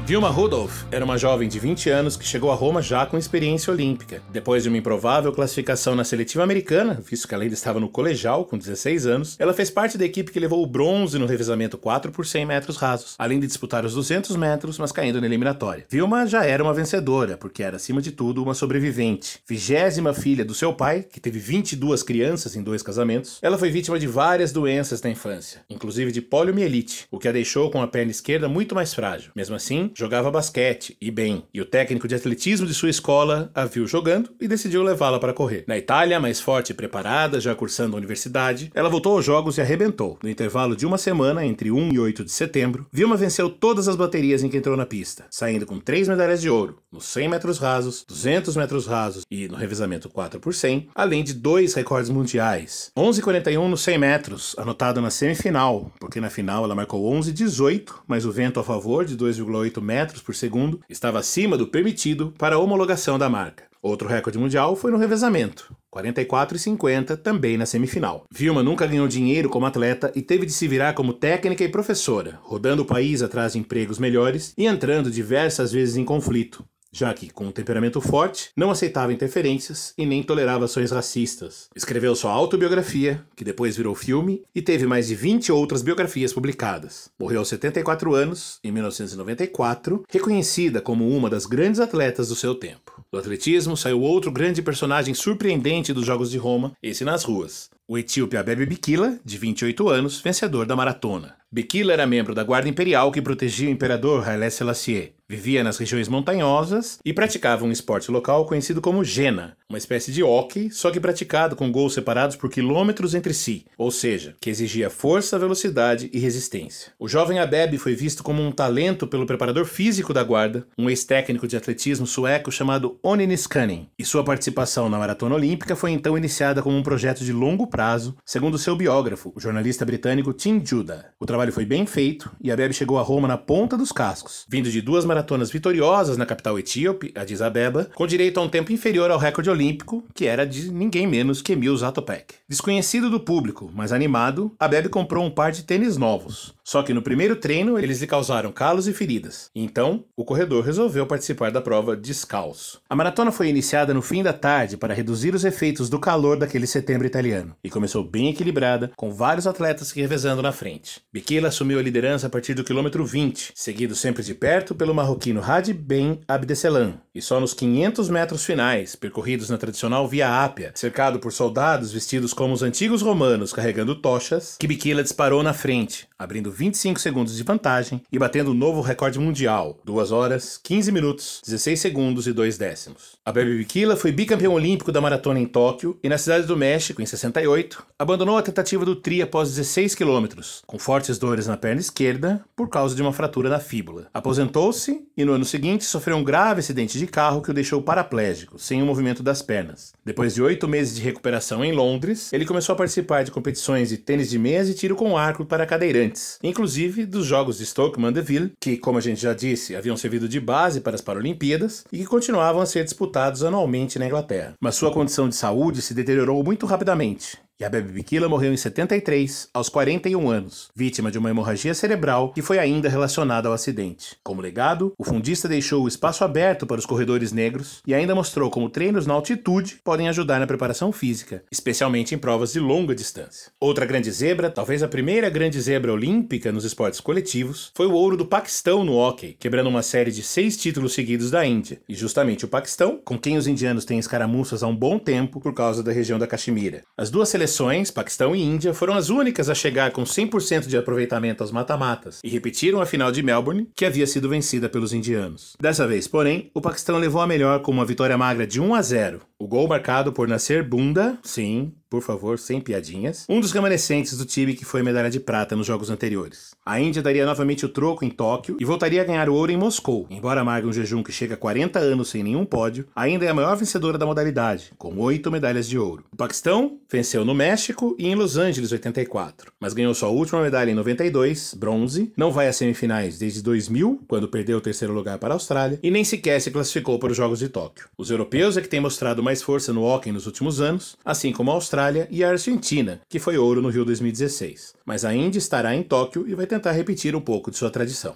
Vilma 0.04 0.28
Rudolph 0.28 0.82
era 0.90 1.04
uma 1.04 1.16
jovem 1.16 1.48
de 1.48 1.60
20 1.60 1.88
anos 1.88 2.16
que 2.16 2.26
chegou 2.26 2.50
a 2.50 2.56
Roma 2.56 2.82
já 2.82 3.06
com 3.06 3.16
experiência 3.16 3.72
olímpica. 3.72 4.20
Depois 4.30 4.64
de 4.64 4.68
uma 4.68 4.76
improvável 4.76 5.32
classificação 5.32 5.94
na 5.94 6.02
seletiva 6.02 6.42
americana, 6.42 7.00
visto 7.08 7.28
que 7.28 7.32
ela 7.32 7.44
ainda 7.44 7.54
estava 7.54 7.78
no 7.78 7.88
colegial 7.88 8.44
com 8.44 8.58
16 8.58 9.06
anos, 9.06 9.36
ela 9.38 9.54
fez 9.54 9.70
parte 9.70 9.96
da 9.96 10.04
equipe 10.04 10.32
que 10.32 10.40
levou 10.40 10.60
o 10.60 10.66
bronze 10.66 11.20
no 11.20 11.24
revezamento 11.24 11.78
4 11.78 12.10
por 12.10 12.26
100 12.26 12.44
metros 12.44 12.76
rasos, 12.76 13.14
além 13.16 13.38
de 13.38 13.46
disputar 13.46 13.84
os 13.84 13.94
200 13.94 14.34
metros, 14.34 14.76
mas 14.76 14.90
caindo 14.90 15.20
na 15.20 15.26
eliminatória. 15.26 15.86
Vilma 15.88 16.26
já 16.26 16.44
era 16.44 16.64
uma 16.64 16.74
vencedora, 16.74 17.36
porque 17.36 17.62
era, 17.62 17.76
acima 17.76 18.02
de 18.02 18.10
tudo, 18.10 18.42
uma 18.42 18.54
sobrevivente. 18.54 19.38
Vigésima 19.48 20.12
filha 20.12 20.44
do 20.44 20.52
seu 20.52 20.74
pai, 20.74 21.04
que 21.04 21.20
teve 21.20 21.38
22 21.38 22.02
crianças 22.02 22.56
em 22.56 22.62
dois 22.62 22.82
casamentos, 22.82 23.38
ela 23.40 23.56
foi 23.56 23.70
vítima 23.70 24.00
de 24.00 24.08
várias 24.08 24.50
doenças 24.50 25.00
na 25.00 25.10
infância, 25.10 25.60
inclusive 25.70 26.10
de 26.10 26.20
poliomielite, 26.20 27.06
o 27.08 27.20
que 27.20 27.28
a 27.28 27.32
deixou 27.32 27.70
com 27.70 27.80
a 27.80 27.86
perna 27.86 28.10
esquerda 28.10 28.48
muito 28.48 28.74
mais 28.74 28.92
frágil. 28.92 29.30
Mesmo 29.36 29.54
assim, 29.54 29.91
jogava 29.94 30.30
basquete, 30.30 30.96
e 31.00 31.10
bem, 31.10 31.44
e 31.52 31.60
o 31.60 31.64
técnico 31.64 32.08
de 32.08 32.14
atletismo 32.14 32.66
de 32.66 32.74
sua 32.74 32.90
escola 32.90 33.50
a 33.54 33.64
viu 33.64 33.86
jogando 33.86 34.30
e 34.40 34.48
decidiu 34.48 34.82
levá-la 34.82 35.18
para 35.18 35.32
correr. 35.32 35.64
Na 35.66 35.76
Itália, 35.76 36.20
mais 36.20 36.40
forte 36.40 36.70
e 36.70 36.74
preparada, 36.74 37.40
já 37.40 37.54
cursando 37.54 37.96
a 37.96 37.98
universidade, 37.98 38.70
ela 38.74 38.88
voltou 38.88 39.16
aos 39.16 39.24
jogos 39.24 39.58
e 39.58 39.60
arrebentou. 39.60 40.18
No 40.22 40.28
intervalo 40.28 40.76
de 40.76 40.86
uma 40.86 40.98
semana, 40.98 41.44
entre 41.44 41.70
1 41.70 41.92
e 41.92 41.98
8 41.98 42.24
de 42.24 42.30
setembro, 42.30 42.86
Vilma 42.92 43.16
venceu 43.16 43.50
todas 43.50 43.88
as 43.88 43.96
baterias 43.96 44.42
em 44.42 44.48
que 44.48 44.56
entrou 44.56 44.76
na 44.76 44.86
pista, 44.86 45.24
saindo 45.30 45.66
com 45.66 45.78
três 45.78 46.08
medalhas 46.08 46.40
de 46.40 46.48
ouro, 46.48 46.78
nos 46.90 47.04
100 47.06 47.28
metros 47.28 47.58
rasos, 47.58 48.04
200 48.08 48.56
metros 48.56 48.86
rasos 48.86 49.24
e 49.30 49.48
no 49.48 49.56
revezamento 49.56 50.08
4 50.08 50.40
por 50.40 50.54
100, 50.54 50.88
além 50.94 51.22
de 51.24 51.34
dois 51.34 51.74
recordes 51.74 52.10
mundiais. 52.10 52.90
11,41 52.96 53.68
nos 53.68 53.82
100 53.82 53.98
metros, 53.98 54.54
anotado 54.58 55.00
na 55.00 55.10
semifinal, 55.10 55.90
porque 55.98 56.20
na 56.20 56.30
final 56.30 56.64
ela 56.64 56.74
marcou 56.74 57.12
11,18, 57.12 57.92
mas 58.06 58.24
o 58.24 58.32
vento 58.32 58.60
a 58.60 58.64
favor 58.64 59.04
de 59.04 59.16
2,8 59.16 59.81
metros 59.82 60.22
por 60.22 60.34
segundo 60.34 60.80
estava 60.88 61.18
acima 61.18 61.56
do 61.56 61.66
permitido 61.66 62.32
para 62.38 62.56
a 62.56 62.58
homologação 62.58 63.18
da 63.18 63.28
marca. 63.28 63.64
Outro 63.82 64.06
recorde 64.06 64.38
mundial 64.38 64.76
foi 64.76 64.92
no 64.92 64.96
revezamento, 64.96 65.74
44,50 65.92 67.16
também 67.16 67.58
na 67.58 67.66
semifinal. 67.66 68.24
Vilma 68.32 68.62
nunca 68.62 68.86
ganhou 68.86 69.08
dinheiro 69.08 69.48
como 69.48 69.66
atleta 69.66 70.12
e 70.14 70.22
teve 70.22 70.46
de 70.46 70.52
se 70.52 70.68
virar 70.68 70.94
como 70.94 71.12
técnica 71.12 71.64
e 71.64 71.68
professora, 71.68 72.38
rodando 72.42 72.82
o 72.82 72.86
país 72.86 73.22
atrás 73.22 73.54
de 73.54 73.58
empregos 73.58 73.98
melhores 73.98 74.54
e 74.56 74.66
entrando 74.66 75.10
diversas 75.10 75.72
vezes 75.72 75.96
em 75.96 76.04
conflito, 76.04 76.64
já 76.92 77.12
que, 77.14 77.30
com 77.30 77.46
um 77.46 77.50
temperamento 77.50 78.00
forte, 78.00 78.50
não 78.56 78.70
aceitava 78.70 79.12
interferências 79.12 79.94
e 79.96 80.04
nem 80.04 80.22
tolerava 80.22 80.66
ações 80.66 80.90
racistas. 80.90 81.68
Escreveu 81.74 82.14
sua 82.14 82.32
autobiografia, 82.32 83.24
que 83.34 83.44
depois 83.44 83.76
virou 83.76 83.94
filme, 83.94 84.42
e 84.54 84.60
teve 84.60 84.86
mais 84.86 85.08
de 85.08 85.14
20 85.14 85.50
outras 85.50 85.82
biografias 85.82 86.32
publicadas. 86.32 87.10
Morreu 87.18 87.40
aos 87.40 87.48
74 87.48 88.14
anos, 88.14 88.58
em 88.62 88.70
1994, 88.70 90.04
reconhecida 90.10 90.80
como 90.80 91.08
uma 91.08 91.30
das 91.30 91.46
grandes 91.46 91.80
atletas 91.80 92.28
do 92.28 92.36
seu 92.36 92.54
tempo. 92.54 93.02
Do 93.10 93.18
atletismo 93.18 93.76
saiu 93.76 94.00
outro 94.00 94.30
grande 94.30 94.60
personagem 94.62 95.14
surpreendente 95.14 95.92
dos 95.92 96.06
Jogos 96.06 96.30
de 96.30 96.38
Roma, 96.38 96.72
esse 96.82 97.04
nas 97.04 97.24
ruas. 97.24 97.70
O 97.88 97.98
etíope 97.98 98.36
Abebe 98.36 98.64
Bikila, 98.64 99.18
de 99.24 99.38
28 99.38 99.88
anos, 99.88 100.20
vencedor 100.20 100.66
da 100.66 100.76
maratona. 100.76 101.36
Bikila 101.54 101.92
era 101.92 102.06
membro 102.06 102.34
da 102.34 102.42
Guarda 102.42 102.66
Imperial 102.66 103.12
que 103.12 103.20
protegia 103.20 103.68
o 103.68 103.70
imperador 103.70 104.26
Haile 104.26 104.50
Selassie. 104.50 105.12
Vivia 105.32 105.64
nas 105.64 105.78
regiões 105.78 106.08
montanhosas 106.08 106.98
e 107.02 107.10
praticava 107.10 107.64
um 107.64 107.72
esporte 107.72 108.10
local 108.10 108.44
conhecido 108.44 108.82
como 108.82 109.02
Jena, 109.02 109.56
uma 109.66 109.78
espécie 109.78 110.12
de 110.12 110.22
hockey, 110.22 110.70
só 110.70 110.90
que 110.90 111.00
praticado 111.00 111.56
com 111.56 111.72
gols 111.72 111.94
separados 111.94 112.36
por 112.36 112.50
quilômetros 112.50 113.14
entre 113.14 113.32
si, 113.32 113.64
ou 113.78 113.90
seja, 113.90 114.36
que 114.38 114.50
exigia 114.50 114.90
força, 114.90 115.38
velocidade 115.38 116.10
e 116.12 116.18
resistência. 116.18 116.92
O 116.98 117.08
jovem 117.08 117.38
Abebe 117.38 117.78
foi 117.78 117.94
visto 117.94 118.22
como 118.22 118.42
um 118.42 118.52
talento 118.52 119.06
pelo 119.06 119.24
preparador 119.24 119.64
físico 119.64 120.12
da 120.12 120.22
guarda, 120.22 120.66
um 120.76 120.90
ex-técnico 120.90 121.48
de 121.48 121.56
atletismo 121.56 122.06
sueco 122.06 122.52
chamado 122.52 122.98
Onni 123.02 123.26
Niskanen, 123.26 123.88
e 123.98 124.04
sua 124.04 124.22
participação 124.22 124.90
na 124.90 124.98
maratona 124.98 125.34
olímpica 125.34 125.74
foi 125.74 125.92
então 125.92 126.18
iniciada 126.18 126.60
como 126.60 126.76
um 126.76 126.82
projeto 126.82 127.24
de 127.24 127.32
longo 127.32 127.66
prazo, 127.66 128.14
segundo 128.22 128.58
seu 128.58 128.76
biógrafo, 128.76 129.32
o 129.34 129.40
jornalista 129.40 129.86
britânico 129.86 130.34
Tim 130.34 130.62
Judah. 130.62 131.06
O 131.18 131.24
trabalho 131.24 131.41
foi 131.50 131.64
bem 131.64 131.86
feito 131.86 132.30
e 132.40 132.52
Abebe 132.52 132.74
chegou 132.74 132.98
a 132.98 133.02
Roma 133.02 133.26
na 133.26 133.36
ponta 133.36 133.76
dos 133.76 133.90
cascos, 133.90 134.44
vindo 134.48 134.70
de 134.70 134.80
duas 134.80 135.04
maratonas 135.04 135.50
vitoriosas 135.50 136.16
na 136.16 136.26
capital 136.26 136.58
etíope, 136.58 137.12
Addis 137.16 137.42
Abeba, 137.42 137.90
com 137.94 138.06
direito 138.06 138.38
a 138.38 138.42
um 138.42 138.48
tempo 138.48 138.70
inferior 138.70 139.10
ao 139.10 139.18
recorde 139.18 139.50
olímpico, 139.50 140.04
que 140.14 140.26
era 140.26 140.46
de 140.46 140.70
ninguém 140.70 141.06
menos 141.06 141.42
que 141.42 141.54
Emil 141.54 141.76
Zatopek. 141.76 142.34
Desconhecido 142.48 143.10
do 143.10 143.18
público, 143.18 143.70
mas 143.74 143.92
animado, 143.92 144.52
Abebe 144.60 144.88
comprou 144.88 145.24
um 145.24 145.30
par 145.30 145.50
de 145.50 145.64
tênis 145.64 145.96
novos. 145.96 146.54
Só 146.62 146.82
que 146.82 146.94
no 146.94 147.02
primeiro 147.02 147.34
treino 147.34 147.78
eles 147.78 148.00
lhe 148.00 148.06
causaram 148.06 148.52
calos 148.52 148.86
e 148.86 148.92
feridas. 148.92 149.50
Então, 149.54 150.04
o 150.16 150.24
corredor 150.24 150.64
resolveu 150.64 151.06
participar 151.06 151.50
da 151.50 151.60
prova 151.60 151.96
descalço. 151.96 152.80
A 152.88 152.94
maratona 152.94 153.32
foi 153.32 153.48
iniciada 153.48 153.94
no 153.94 154.02
fim 154.02 154.22
da 154.22 154.32
tarde 154.32 154.76
para 154.76 154.94
reduzir 154.94 155.34
os 155.34 155.44
efeitos 155.44 155.88
do 155.88 155.98
calor 155.98 156.36
daquele 156.36 156.66
setembro 156.66 157.06
italiano 157.06 157.56
e 157.64 157.70
começou 157.70 158.04
bem 158.04 158.28
equilibrada, 158.28 158.92
com 158.96 159.12
vários 159.12 159.46
atletas 159.46 159.88
se 159.88 160.00
revezando 160.00 160.42
na 160.42 160.52
frente. 160.52 161.00
Bikila 161.32 161.48
assumiu 161.48 161.78
a 161.78 161.82
liderança 161.82 162.26
a 162.26 162.30
partir 162.30 162.52
do 162.52 162.62
quilômetro 162.62 163.06
20, 163.06 163.52
seguido 163.54 163.94
sempre 163.94 164.22
de 164.22 164.34
perto 164.34 164.74
pelo 164.74 164.94
marroquino 164.94 165.42
Hadi 165.42 165.72
Ben 165.72 166.20
Abdeselam, 166.28 167.00
e 167.14 167.22
só 167.22 167.40
nos 167.40 167.54
500 167.54 168.10
metros 168.10 168.44
finais, 168.44 168.94
percorridos 168.94 169.48
na 169.48 169.56
tradicional 169.56 170.06
Via 170.06 170.44
Ápia, 170.44 170.72
cercado 170.74 171.18
por 171.18 171.32
soldados 171.32 171.90
vestidos 171.90 172.34
como 172.34 172.52
os 172.52 172.62
antigos 172.62 173.00
romanos 173.00 173.50
carregando 173.50 173.94
tochas, 173.94 174.56
que 174.58 174.66
Bikila 174.66 175.02
disparou 175.02 175.42
na 175.42 175.54
frente, 175.54 176.06
abrindo 176.18 176.52
25 176.52 177.00
segundos 177.00 177.34
de 177.34 177.42
vantagem 177.42 178.02
e 178.12 178.18
batendo 178.18 178.50
o 178.50 178.54
novo 178.54 178.82
recorde 178.82 179.18
mundial, 179.18 179.80
2 179.86 180.12
horas, 180.12 180.60
15 180.62 180.92
minutos, 180.92 181.40
16 181.46 181.80
segundos 181.80 182.26
e 182.26 182.32
2 182.34 182.58
décimos. 182.58 183.16
A 183.24 183.32
Bebe 183.32 183.56
Bikila 183.56 183.96
foi 183.96 184.12
bicampeão 184.12 184.52
olímpico 184.52 184.92
da 184.92 185.00
maratona 185.00 185.40
em 185.40 185.46
Tóquio 185.46 185.98
e 186.02 186.10
na 186.10 186.18
cidade 186.18 186.46
do 186.46 186.58
México, 186.58 187.00
em 187.00 187.06
68, 187.06 187.86
abandonou 187.98 188.36
a 188.36 188.42
tentativa 188.42 188.84
do 188.84 188.96
tri 188.96 189.22
após 189.22 189.48
16 189.48 189.94
quilômetros, 189.94 190.62
com 190.66 190.78
fortes 190.78 191.21
dores 191.22 191.46
na 191.46 191.56
perna 191.56 191.80
esquerda 191.80 192.44
por 192.56 192.68
causa 192.68 192.96
de 192.96 193.00
uma 193.00 193.12
fratura 193.12 193.48
na 193.48 193.60
fíbula. 193.60 194.08
Aposentou-se 194.12 195.06
e 195.16 195.24
no 195.24 195.32
ano 195.32 195.44
seguinte 195.44 195.84
sofreu 195.84 196.16
um 196.16 196.24
grave 196.24 196.58
acidente 196.58 196.98
de 196.98 197.06
carro 197.06 197.40
que 197.40 197.50
o 197.50 197.54
deixou 197.54 197.80
paraplégico, 197.80 198.58
sem 198.58 198.82
o 198.82 198.86
movimento 198.86 199.22
das 199.22 199.40
pernas. 199.40 199.92
Depois 200.04 200.34
de 200.34 200.42
oito 200.42 200.66
meses 200.66 200.96
de 200.96 201.00
recuperação 201.00 201.64
em 201.64 201.70
Londres, 201.70 202.32
ele 202.32 202.44
começou 202.44 202.72
a 202.72 202.76
participar 202.76 203.22
de 203.22 203.30
competições 203.30 203.90
de 203.90 203.98
tênis 203.98 204.28
de 204.28 204.38
mesa 204.38 204.72
e 204.72 204.74
tiro 204.74 204.96
com 204.96 205.16
arco 205.16 205.44
para 205.44 205.64
cadeirantes, 205.64 206.40
inclusive 206.42 207.06
dos 207.06 207.24
Jogos 207.24 207.58
de 207.58 207.66
Stoke 207.66 208.00
Mandeville, 208.00 208.52
que, 208.60 208.76
como 208.76 208.98
a 208.98 209.00
gente 209.00 209.20
já 209.20 209.32
disse, 209.32 209.76
haviam 209.76 209.96
servido 209.96 210.28
de 210.28 210.40
base 210.40 210.80
para 210.80 210.96
as 210.96 211.00
Paralimpíadas 211.00 211.84
e 211.92 211.98
que 211.98 212.06
continuavam 212.06 212.60
a 212.60 212.66
ser 212.66 212.82
disputados 212.82 213.44
anualmente 213.44 213.96
na 213.96 214.06
Inglaterra. 214.06 214.54
Mas 214.60 214.74
sua 214.74 214.92
condição 214.92 215.28
de 215.28 215.36
saúde 215.36 215.82
se 215.82 215.94
deteriorou 215.94 216.42
muito 216.42 216.66
rapidamente 216.66 217.38
e 217.62 217.64
a 217.64 217.70
Bebe 217.70 217.92
Bikila 217.92 218.28
morreu 218.28 218.52
em 218.52 218.56
73, 218.56 219.48
aos 219.54 219.68
41 219.68 220.28
anos, 220.28 220.68
vítima 220.74 221.12
de 221.12 221.18
uma 221.18 221.30
hemorragia 221.30 221.72
cerebral 221.72 222.32
que 222.32 222.42
foi 222.42 222.58
ainda 222.58 222.88
relacionada 222.88 223.46
ao 223.46 223.54
acidente. 223.54 224.16
Como 224.24 224.42
legado, 224.42 224.92
o 224.98 225.04
fundista 225.04 225.46
deixou 225.48 225.84
o 225.84 225.86
espaço 225.86 226.24
aberto 226.24 226.66
para 226.66 226.80
os 226.80 226.86
corredores 226.86 227.30
negros 227.30 227.80
e 227.86 227.94
ainda 227.94 228.16
mostrou 228.16 228.50
como 228.50 228.68
treinos 228.68 229.06
na 229.06 229.14
altitude 229.14 229.78
podem 229.84 230.08
ajudar 230.08 230.40
na 230.40 230.46
preparação 230.46 230.90
física, 230.90 231.44
especialmente 231.52 232.12
em 232.12 232.18
provas 232.18 232.52
de 232.52 232.58
longa 232.58 232.96
distância. 232.96 233.52
Outra 233.60 233.86
grande 233.86 234.10
zebra, 234.10 234.50
talvez 234.50 234.82
a 234.82 234.88
primeira 234.88 235.30
grande 235.30 235.60
zebra 235.60 235.92
olímpica 235.92 236.50
nos 236.50 236.64
esportes 236.64 236.98
coletivos, 236.98 237.70
foi 237.76 237.86
o 237.86 237.92
ouro 237.92 238.16
do 238.16 238.26
Paquistão 238.26 238.82
no 238.82 238.96
hóquei, 238.96 239.36
quebrando 239.38 239.68
uma 239.68 239.82
série 239.82 240.10
de 240.10 240.24
seis 240.24 240.56
títulos 240.56 240.94
seguidos 240.94 241.30
da 241.30 241.46
Índia. 241.46 241.80
E 241.88 241.94
justamente 241.94 242.44
o 242.44 242.48
Paquistão, 242.48 243.00
com 243.04 243.16
quem 243.16 243.36
os 243.36 243.46
indianos 243.46 243.84
têm 243.84 244.00
escaramuças 244.00 244.64
há 244.64 244.66
um 244.66 244.74
bom 244.74 244.98
tempo 244.98 245.38
por 245.38 245.54
causa 245.54 245.80
da 245.80 245.92
região 245.92 246.18
da 246.18 246.26
Caxemira. 246.26 246.82
As 246.98 247.08
duas 247.08 247.28
seleções 247.28 247.51
seleções, 247.52 247.90
Paquistão 247.90 248.34
e 248.34 248.42
Índia, 248.42 248.72
foram 248.72 248.94
as 248.94 249.10
únicas 249.10 249.50
a 249.50 249.54
chegar 249.54 249.90
com 249.90 250.04
100% 250.04 250.66
de 250.66 250.76
aproveitamento 250.76 251.42
aos 251.42 251.52
mata-matas 251.52 252.20
e 252.24 252.28
repetiram 252.28 252.80
a 252.80 252.86
final 252.86 253.12
de 253.12 253.22
Melbourne, 253.22 253.68
que 253.76 253.84
havia 253.84 254.06
sido 254.06 254.28
vencida 254.28 254.68
pelos 254.68 254.92
indianos. 254.92 255.54
Dessa 255.60 255.86
vez, 255.86 256.08
porém, 256.08 256.50
o 256.54 256.60
Paquistão 256.60 256.98
levou 256.98 257.20
a 257.20 257.26
melhor 257.26 257.60
com 257.60 257.70
uma 257.70 257.84
vitória 257.84 258.16
magra 258.16 258.46
de 258.46 258.60
1 258.60 258.74
a 258.74 258.82
0. 258.82 259.20
O 259.38 259.46
gol 259.46 259.68
marcado 259.68 260.12
por 260.12 260.26
Nasser 260.26 260.66
Bunda, 260.66 261.18
sim, 261.22 261.72
por 261.92 262.00
favor, 262.00 262.38
sem 262.38 262.58
piadinhas, 262.58 263.26
um 263.28 263.38
dos 263.38 263.52
remanescentes 263.52 264.16
do 264.16 264.24
time 264.24 264.54
que 264.54 264.64
foi 264.64 264.82
medalha 264.82 265.10
de 265.10 265.20
prata 265.20 265.54
nos 265.54 265.66
jogos 265.66 265.90
anteriores. 265.90 266.52
A 266.64 266.80
Índia 266.80 267.02
daria 267.02 267.26
novamente 267.26 267.66
o 267.66 267.68
troco 267.68 268.02
em 268.02 268.08
Tóquio 268.08 268.56
e 268.58 268.64
voltaria 268.64 269.02
a 269.02 269.04
ganhar 269.04 269.28
o 269.28 269.34
ouro 269.34 269.52
em 269.52 269.58
Moscou. 269.58 270.06
Embora 270.08 270.40
amargue 270.40 270.66
um 270.66 270.72
jejum 270.72 271.02
que 271.02 271.12
chega 271.12 271.34
a 271.34 271.36
40 271.36 271.78
anos 271.78 272.08
sem 272.08 272.22
nenhum 272.22 272.46
pódio, 272.46 272.86
ainda 272.96 273.26
é 273.26 273.28
a 273.28 273.34
maior 273.34 273.54
vencedora 273.58 273.98
da 273.98 274.06
modalidade, 274.06 274.72
com 274.78 274.98
oito 275.00 275.30
medalhas 275.30 275.68
de 275.68 275.78
ouro. 275.78 276.02
O 276.10 276.16
Paquistão 276.16 276.78
venceu 276.90 277.26
no 277.26 277.34
México 277.34 277.94
e 277.98 278.08
em 278.08 278.14
Los 278.14 278.38
Angeles 278.38 278.72
84, 278.72 279.52
mas 279.60 279.74
ganhou 279.74 279.92
sua 279.92 280.08
última 280.08 280.40
medalha 280.40 280.70
em 280.70 280.74
92, 280.74 281.52
bronze, 281.52 282.10
não 282.16 282.32
vai 282.32 282.48
às 282.48 282.56
semifinais 282.56 283.18
desde 283.18 283.42
2000, 283.42 284.00
quando 284.08 284.28
perdeu 284.28 284.56
o 284.56 284.62
terceiro 284.62 284.94
lugar 284.94 285.18
para 285.18 285.34
a 285.34 285.36
Austrália, 285.36 285.78
e 285.82 285.90
nem 285.90 286.04
sequer 286.04 286.40
se 286.40 286.50
classificou 286.50 286.98
para 286.98 287.10
os 287.10 287.18
Jogos 287.18 287.40
de 287.40 287.50
Tóquio. 287.50 287.88
Os 287.98 288.10
europeus 288.10 288.56
é 288.56 288.62
que 288.62 288.68
têm 288.68 288.80
mostrado 288.80 289.22
mais 289.22 289.42
força 289.42 289.74
no 289.74 289.84
hockey 289.84 290.10
nos 290.10 290.24
últimos 290.24 290.58
anos, 290.58 290.96
assim 291.04 291.32
como 291.32 291.50
a 291.50 291.54
Austrália 291.54 291.81
e 292.10 292.22
a 292.22 292.30
Argentina, 292.30 293.00
que 293.08 293.18
foi 293.18 293.36
ouro 293.36 293.60
no 293.60 293.68
Rio 293.68 293.84
2016. 293.84 294.74
Mas 294.84 295.04
a 295.04 295.14
Índia 295.14 295.38
estará 295.38 295.74
em 295.74 295.82
Tóquio 295.82 296.28
e 296.28 296.34
vai 296.34 296.46
tentar 296.46 296.72
repetir 296.72 297.16
um 297.16 297.20
pouco 297.20 297.50
de 297.50 297.56
sua 297.56 297.70
tradição. 297.70 298.14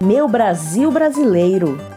Meu 0.00 0.28
Brasil 0.28 0.90
brasileiro. 0.90 1.93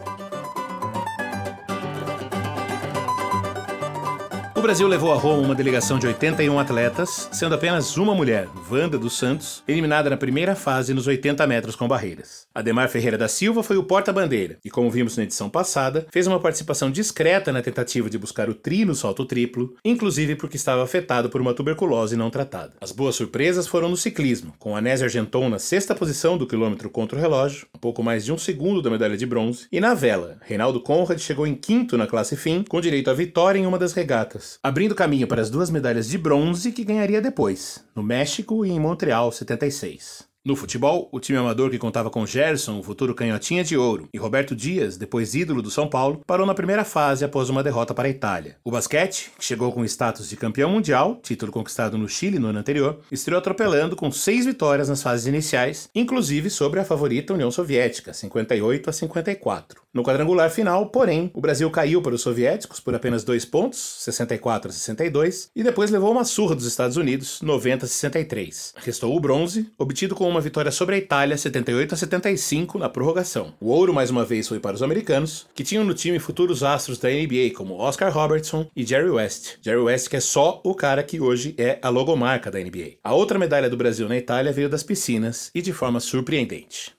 Brasil 4.67 4.85
levou 4.85 5.13
a 5.13 5.15
Roma 5.15 5.43
uma 5.43 5.55
delegação 5.55 5.97
de 5.97 6.05
81 6.07 6.59
atletas, 6.59 7.29
sendo 7.31 7.55
apenas 7.55 7.95
uma 7.95 8.13
mulher, 8.13 8.49
Wanda 8.69 8.97
dos 8.97 9.17
Santos, 9.17 9.63
eliminada 9.65 10.09
na 10.09 10.17
primeira 10.17 10.57
fase 10.57 10.93
nos 10.93 11.07
80 11.07 11.47
metros 11.47 11.73
com 11.73 11.87
barreiras. 11.87 12.47
Ademar 12.53 12.89
Ferreira 12.89 13.17
da 13.17 13.29
Silva 13.29 13.63
foi 13.63 13.77
o 13.77 13.83
porta-bandeira 13.85 14.57
e, 14.65 14.69
como 14.69 14.91
vimos 14.91 15.15
na 15.15 15.23
edição 15.23 15.49
passada, 15.49 16.05
fez 16.11 16.27
uma 16.27 16.37
participação 16.37 16.91
discreta 16.91 17.49
na 17.49 17.61
tentativa 17.61 18.09
de 18.09 18.17
buscar 18.17 18.49
o 18.49 18.53
tri 18.53 18.83
no 18.83 18.93
salto 18.93 19.23
triplo, 19.23 19.73
inclusive 19.85 20.35
porque 20.35 20.57
estava 20.57 20.83
afetado 20.83 21.29
por 21.29 21.39
uma 21.39 21.53
tuberculose 21.53 22.17
não 22.17 22.29
tratada. 22.29 22.73
As 22.81 22.91
boas 22.91 23.15
surpresas 23.15 23.67
foram 23.67 23.87
no 23.87 23.95
ciclismo, 23.95 24.53
com 24.59 24.75
Anésio 24.75 25.05
Argenton 25.05 25.47
na 25.47 25.59
sexta 25.59 25.95
posição 25.95 26.37
do 26.37 26.45
quilômetro 26.45 26.89
contra 26.89 27.17
o 27.17 27.21
relógio, 27.21 27.67
um 27.73 27.79
pouco 27.79 28.03
mais 28.03 28.25
de 28.25 28.33
um 28.33 28.37
segundo 28.37 28.81
da 28.81 28.89
medalha 28.89 29.15
de 29.15 29.25
bronze, 29.25 29.65
e 29.71 29.79
na 29.79 29.93
vela, 29.93 30.35
Reinaldo 30.41 30.81
Conrad 30.81 31.19
chegou 31.19 31.47
em 31.47 31.55
quinto 31.55 31.97
na 31.97 32.05
classe 32.05 32.35
fim, 32.35 32.65
com 32.67 32.81
direito 32.81 33.09
à 33.09 33.13
vitória 33.13 33.57
em 33.57 33.65
uma 33.65 33.79
das 33.79 33.93
regatas 33.93 34.56
abrindo 34.61 34.95
caminho 34.95 35.27
para 35.27 35.41
as 35.41 35.49
duas 35.49 35.69
medalhas 35.69 36.07
de 36.07 36.17
bronze 36.17 36.71
que 36.71 36.83
ganharia 36.83 37.21
depois, 37.21 37.83
no 37.95 38.03
México 38.03 38.65
e 38.65 38.71
em 38.71 38.79
Montreal 38.79 39.31
76. 39.31 40.27
No 40.47 40.55
futebol, 40.55 41.09
o 41.11 41.19
time 41.19 41.37
amador 41.37 41.69
que 41.69 41.77
contava 41.77 42.09
com 42.09 42.25
Gerson, 42.25 42.79
o 42.79 42.81
futuro 42.81 43.13
canhotinha 43.13 43.65
de 43.65 43.75
ouro, 43.75 44.07
e 44.13 44.17
Roberto 44.17 44.55
Dias, 44.55 44.95
depois 44.95 45.35
ídolo 45.35 45.61
do 45.61 45.69
São 45.69 45.89
Paulo, 45.89 46.21
parou 46.25 46.45
na 46.47 46.53
primeira 46.53 46.85
fase 46.85 47.25
após 47.25 47.49
uma 47.49 47.61
derrota 47.61 47.93
para 47.93 48.07
a 48.07 48.09
Itália. 48.09 48.55
O 48.63 48.71
basquete, 48.71 49.29
que 49.37 49.43
chegou 49.43 49.73
com 49.73 49.81
o 49.81 49.85
status 49.85 50.29
de 50.29 50.37
campeão 50.37 50.69
mundial, 50.69 51.19
título 51.21 51.51
conquistado 51.51 51.97
no 51.97 52.07
Chile 52.07 52.39
no 52.39 52.47
ano 52.47 52.59
anterior, 52.59 53.01
estreou 53.11 53.39
atropelando 53.39 53.93
com 53.93 54.09
seis 54.09 54.45
vitórias 54.45 54.87
nas 54.87 55.03
fases 55.03 55.27
iniciais, 55.27 55.89
inclusive 55.93 56.49
sobre 56.49 56.79
a 56.79 56.85
favorita 56.85 57.33
União 57.33 57.51
Soviética, 57.51 58.13
58 58.13 58.89
a 58.89 58.93
54. 58.93 59.81
No 59.93 60.03
quadrangular 60.03 60.49
final, 60.49 60.85
porém, 60.85 61.29
o 61.33 61.41
Brasil 61.41 61.69
caiu 61.71 62.01
para 62.01 62.13
os 62.15 62.21
soviéticos 62.21 62.79
por 62.79 62.95
apenas 62.95 63.23
dois 63.23 63.43
pontos, 63.43 63.97
64 63.99 64.69
a 64.69 64.71
62, 64.71 65.49
e 65.53 65.63
depois 65.63 65.91
levou 65.91 66.11
uma 66.11 66.23
surra 66.23 66.55
dos 66.55 66.67
Estados 66.67 66.95
Unidos, 66.95 67.41
90 67.41 67.83
a 67.85 67.87
63. 67.89 68.75
Restou 68.77 69.13
o 69.13 69.19
bronze, 69.19 69.71
obtido 69.77 70.15
com 70.15 70.29
uma 70.29 70.36
uma 70.37 70.41
vitória 70.41 70.71
sobre 70.71 70.93
a 70.93 70.97
Itália 70.99 71.35
78 71.35 71.95
a 71.95 71.97
75 71.97 72.77
na 72.77 72.87
prorrogação. 72.87 73.55
O 73.59 73.69
ouro 73.69 73.91
mais 73.91 74.11
uma 74.11 74.23
vez 74.23 74.47
foi 74.47 74.59
para 74.59 74.75
os 74.75 74.83
americanos, 74.83 75.47
que 75.55 75.63
tinham 75.63 75.83
no 75.83 75.95
time 75.95 76.19
futuros 76.19 76.61
astros 76.61 76.99
da 76.99 77.09
NBA 77.09 77.55
como 77.55 77.79
Oscar 77.79 78.13
Robertson 78.13 78.67
e 78.75 78.85
Jerry 78.85 79.09
West. 79.09 79.55
Jerry 79.63 79.81
West 79.81 80.09
que 80.09 80.15
é 80.15 80.19
só 80.19 80.61
o 80.63 80.75
cara 80.75 81.01
que 81.01 81.19
hoje 81.19 81.55
é 81.57 81.79
a 81.81 81.89
logomarca 81.89 82.51
da 82.51 82.59
NBA. 82.59 82.97
A 83.03 83.15
outra 83.15 83.39
medalha 83.39 83.67
do 83.67 83.75
Brasil 83.75 84.07
na 84.07 84.15
Itália 84.15 84.53
veio 84.53 84.69
das 84.69 84.83
piscinas 84.83 85.49
e 85.55 85.61
de 85.61 85.73
forma 85.73 85.99
surpreendente. 85.99 86.95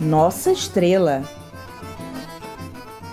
Nossa 0.00 0.50
estrela. 0.50 1.22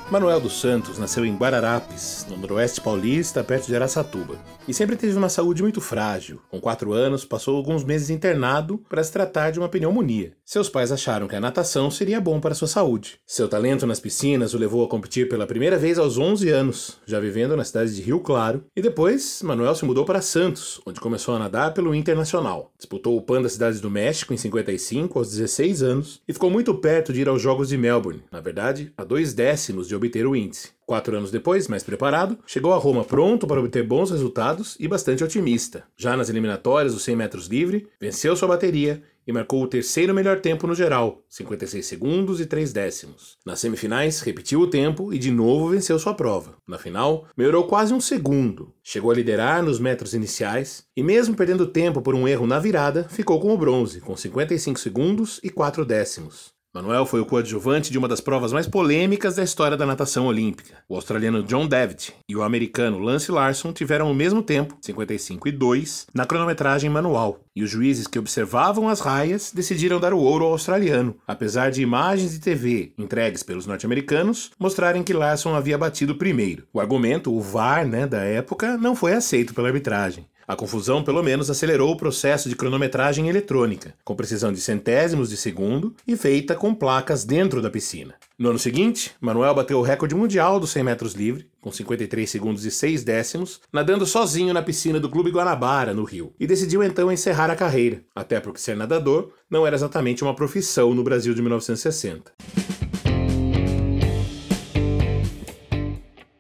Manuel 0.10 0.40
dos 0.40 0.62
Santos 0.62 0.98
nasceu 0.98 1.26
em 1.26 1.36
Guararapes, 1.36 2.26
no 2.30 2.38
noroeste 2.38 2.80
paulista, 2.80 3.44
perto 3.44 3.68
de 3.68 3.76
Araçatuba 3.76 4.38
e 4.68 4.74
sempre 4.74 4.96
teve 4.96 5.18
uma 5.18 5.30
saúde 5.30 5.62
muito 5.62 5.80
frágil. 5.80 6.42
Com 6.50 6.60
quatro 6.60 6.94
anos, 6.94 7.24
passou 7.24 7.56
alguns 7.56 7.84
meses 7.84 8.10
internado 8.10 8.78
para 8.90 9.04
se 9.04 9.12
tratar 9.12 9.52
de 9.52 9.60
uma 9.60 9.70
pneumonia. 9.70 10.34
Seus 10.44 10.70
pais 10.70 10.92
acharam 10.92 11.28
que 11.28 11.36
a 11.36 11.40
natação 11.40 11.90
seria 11.90 12.20
bom 12.20 12.40
para 12.40 12.56
sua 12.56 12.68
saúde. 12.68 13.20
Seu 13.26 13.48
talento 13.48 13.88
nas 13.88 14.00
piscinas 14.00 14.54
o 14.54 14.58
levou 14.58 14.84
a 14.84 14.88
competir 14.88 15.30
pela 15.30 15.48
primeira 15.48 15.78
vez 15.78 15.98
aos 15.98 16.18
11 16.18 16.50
anos, 16.50 16.98
já 17.06 17.20
vivendo 17.20 17.56
na 17.56 17.64
cidade 17.64 17.96
de 17.96 18.02
Rio 18.02 18.20
Claro, 18.20 18.64
e 18.76 18.82
depois 18.82 19.42
Manuel 19.42 19.76
se 19.76 19.86
mudou 19.86 20.06
para 20.06 20.22
Santos, 20.22 20.82
onde 20.86 21.00
começou 21.00 21.36
a 21.36 21.40
nadar 21.40 21.74
pelo 21.74 21.96
Internacional. 21.96 22.72
Disputou 22.78 23.18
o 23.18 23.22
PAN 23.22 23.42
das 23.42 23.54
cidades 23.54 23.80
do 23.80 23.90
México 23.90 24.34
em 24.34 24.38
55 24.38 25.18
aos 25.18 25.32
16 25.32 25.84
anos 25.84 26.22
e 26.28 26.34
ficou 26.34 26.50
muito 26.50 26.76
perto 26.76 27.14
de 27.14 27.22
ir 27.22 27.30
aos 27.30 27.42
Jogos 27.42 27.70
de 27.70 27.78
Melbourne, 27.78 28.24
na 28.32 28.42
verdade, 28.42 28.92
a 28.98 29.04
dois 29.04 29.34
décimos 29.34 29.88
de 29.88 29.96
obter 29.96 30.26
o 30.28 30.36
índice. 30.36 30.77
Quatro 30.88 31.18
anos 31.18 31.32
depois, 31.32 31.68
mais 31.68 31.84
preparado, 31.84 32.40
chegou 32.48 32.74
a 32.74 32.78
Roma 32.78 33.04
pronto 33.04 33.46
para 33.46 33.60
obter 33.60 33.86
bons 33.86 34.10
resultados 34.10 34.78
e 34.80 34.88
bastante 34.88 35.22
otimista. 35.22 35.84
Já 35.98 36.16
nas 36.16 36.30
eliminatórias 36.30 36.94
dos 36.94 37.04
100 37.04 37.16
metros 37.18 37.48
livre, 37.48 37.90
venceu 38.00 38.38
sua 38.38 38.48
bateria 38.48 39.04
e 39.28 39.34
marcou 39.34 39.62
o 39.62 39.68
terceiro 39.68 40.14
melhor 40.14 40.40
tempo 40.40 40.66
no 40.66 40.74
geral, 40.74 41.22
56 41.28 41.86
segundos 41.86 42.40
e 42.40 42.46
3 42.46 42.72
décimos. 42.72 43.38
Nas 43.46 43.60
semifinais, 43.60 44.22
repetiu 44.22 44.62
o 44.62 44.68
tempo 44.68 45.14
e 45.14 45.20
de 45.20 45.30
novo 45.30 45.72
venceu 45.72 46.00
sua 46.00 46.14
prova. 46.14 46.56
Na 46.66 46.78
final, 46.78 47.28
melhorou 47.36 47.68
quase 47.68 47.94
um 47.94 48.00
segundo, 48.00 48.74
chegou 48.82 49.12
a 49.12 49.16
liderar 49.16 49.62
nos 49.62 49.82
metros 49.82 50.14
iniciais 50.14 50.86
e, 50.96 51.04
mesmo 51.04 51.36
perdendo 51.36 51.68
tempo 51.68 52.02
por 52.02 52.16
um 52.16 52.26
erro 52.26 52.48
na 52.48 52.60
virada, 52.60 53.04
ficou 53.10 53.42
com 53.42 53.54
o 53.54 53.58
bronze, 53.58 54.00
com 54.00 54.16
55 54.16 54.80
segundos 54.80 55.42
e 55.44 55.50
4 55.50 55.84
décimos. 55.84 56.57
Manuel 56.78 57.08
foi 57.08 57.20
o 57.20 57.26
coadjuvante 57.26 57.92
de 57.92 57.98
uma 57.98 58.08
das 58.08 58.22
provas 58.22 58.54
mais 58.54 58.68
polêmicas 58.68 59.36
da 59.36 59.44
história 59.44 59.76
da 59.76 59.84
natação 59.84 60.28
olímpica. 60.28 60.76
O 60.88 60.94
australiano 60.94 61.42
John 61.42 61.68
Davitt 61.68 62.14
e 62.30 62.36
o 62.36 62.44
americano 62.44 63.00
Lance 63.00 63.32
Larson 63.32 63.74
tiveram 63.74 64.12
o 64.12 64.14
mesmo 64.14 64.44
tempo, 64.44 64.78
55 64.80 65.48
e 65.48 65.52
2, 65.52 66.06
na 66.14 66.24
cronometragem 66.24 66.88
manual, 66.88 67.40
e 67.56 67.64
os 67.64 67.72
juízes 67.72 68.06
que 68.06 68.20
observavam 68.20 68.88
as 68.88 69.00
raias 69.00 69.52
decidiram 69.52 70.00
dar 70.00 70.14
o 70.14 70.20
ouro 70.20 70.46
ao 70.46 70.52
australiano, 70.52 71.18
apesar 71.26 71.72
de 71.72 71.82
imagens 71.82 72.34
de 72.34 72.40
TV 72.40 72.94
entregues 72.96 73.42
pelos 73.42 73.66
norte-americanos 73.66 74.52
mostrarem 74.60 75.02
que 75.02 75.14
Larson 75.14 75.56
havia 75.56 75.80
batido 75.80 76.14
primeiro. 76.14 76.68
O 76.72 76.80
argumento, 76.80 77.34
o 77.34 77.42
VAR, 77.42 77.88
né, 77.88 78.06
da 78.06 78.22
época, 78.22 78.78
não 78.78 78.96
foi 78.96 79.14
aceito 79.14 79.52
pela 79.52 79.70
arbitragem. 79.70 80.28
A 80.48 80.56
confusão, 80.56 81.04
pelo 81.04 81.22
menos, 81.22 81.50
acelerou 81.50 81.92
o 81.92 81.98
processo 81.98 82.48
de 82.48 82.56
cronometragem 82.56 83.28
eletrônica, 83.28 83.94
com 84.06 84.16
precisão 84.16 84.54
de 84.54 84.62
centésimos 84.62 85.30
de 85.30 85.36
segundo 85.36 85.94
e 86.08 86.16
feita 86.16 86.56
com 86.56 86.74
placas 86.74 87.26
dentro 87.26 87.62
da 87.62 87.70
piscina. 87.70 88.16
No 88.40 88.52
ano 88.52 88.58
seguinte, 88.58 89.14
Manuel 89.20 89.54
bateu 89.54 89.78
o 89.78 89.82
recorde 89.82 90.16
mundial 90.16 90.58
dos 90.58 90.70
100 90.70 90.84
metros 90.84 91.14
livre, 91.16 91.50
com 91.60 91.70
53 91.70 92.30
segundos 92.30 92.64
e 92.64 92.72
6 92.72 93.04
décimos, 93.04 93.60
nadando 93.74 94.06
sozinho 94.06 94.54
na 94.54 94.62
piscina 94.62 95.02
do 95.02 95.10
Clube 95.10 95.32
Guanabara, 95.32 95.94
no 95.94 96.06
Rio, 96.06 96.34
e 96.40 96.48
decidiu 96.48 96.82
então 96.82 97.12
encerrar 97.12 97.52
a 97.52 97.56
carreira, 97.56 98.02
até 98.16 98.40
porque 98.40 98.62
ser 98.62 98.78
nadador 98.78 99.34
não 99.50 99.68
era 99.68 99.76
exatamente 99.76 100.24
uma 100.24 100.34
profissão 100.34 100.94
no 100.94 101.04
Brasil 101.04 101.34
de 101.34 101.42
1960. 101.42 102.32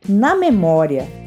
Na 0.07 0.33
memória 0.33 1.26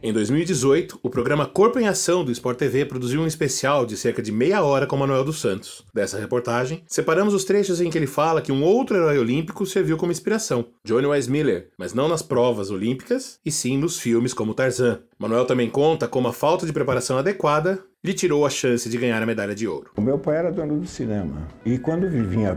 Em 0.00 0.12
2018, 0.12 1.00
o 1.02 1.10
programa 1.10 1.44
Corpo 1.44 1.76
em 1.80 1.88
Ação 1.88 2.24
do 2.24 2.30
Sport 2.30 2.56
TV 2.56 2.84
produziu 2.84 3.20
um 3.20 3.26
especial 3.26 3.84
de 3.84 3.96
cerca 3.96 4.22
de 4.22 4.30
meia 4.30 4.62
hora 4.62 4.86
com 4.86 4.96
Manuel 4.96 5.24
dos 5.24 5.40
Santos. 5.40 5.84
Dessa 5.92 6.20
reportagem, 6.20 6.84
separamos 6.86 7.34
os 7.34 7.44
trechos 7.44 7.80
em 7.80 7.90
que 7.90 7.98
ele 7.98 8.06
fala 8.06 8.40
que 8.40 8.52
um 8.52 8.62
outro 8.62 8.96
herói 8.96 9.18
olímpico 9.18 9.66
serviu 9.66 9.96
como 9.96 10.12
inspiração, 10.12 10.66
Johnny 10.84 11.08
Weissmiller, 11.08 11.70
mas 11.76 11.94
não 11.94 12.06
nas 12.06 12.22
provas 12.22 12.70
olímpicas, 12.70 13.40
e 13.44 13.50
sim 13.50 13.76
nos 13.76 13.98
filmes 13.98 14.32
como 14.32 14.54
Tarzan. 14.54 15.00
Manuel 15.18 15.46
também 15.46 15.68
conta 15.68 16.06
como 16.06 16.28
a 16.28 16.32
falta 16.32 16.64
de 16.64 16.72
preparação 16.72 17.18
adequada 17.18 17.84
lhe 18.04 18.14
tirou 18.14 18.46
a 18.46 18.50
chance 18.50 18.88
de 18.88 18.96
ganhar 18.96 19.20
a 19.20 19.26
medalha 19.26 19.56
de 19.56 19.66
ouro. 19.66 19.90
O 19.96 20.00
meu 20.00 20.18
pai 20.18 20.36
era 20.36 20.52
dono 20.52 20.78
do 20.78 20.86
cinema. 20.86 21.48
E 21.64 21.78
quando 21.78 22.08
vinha 22.08 22.56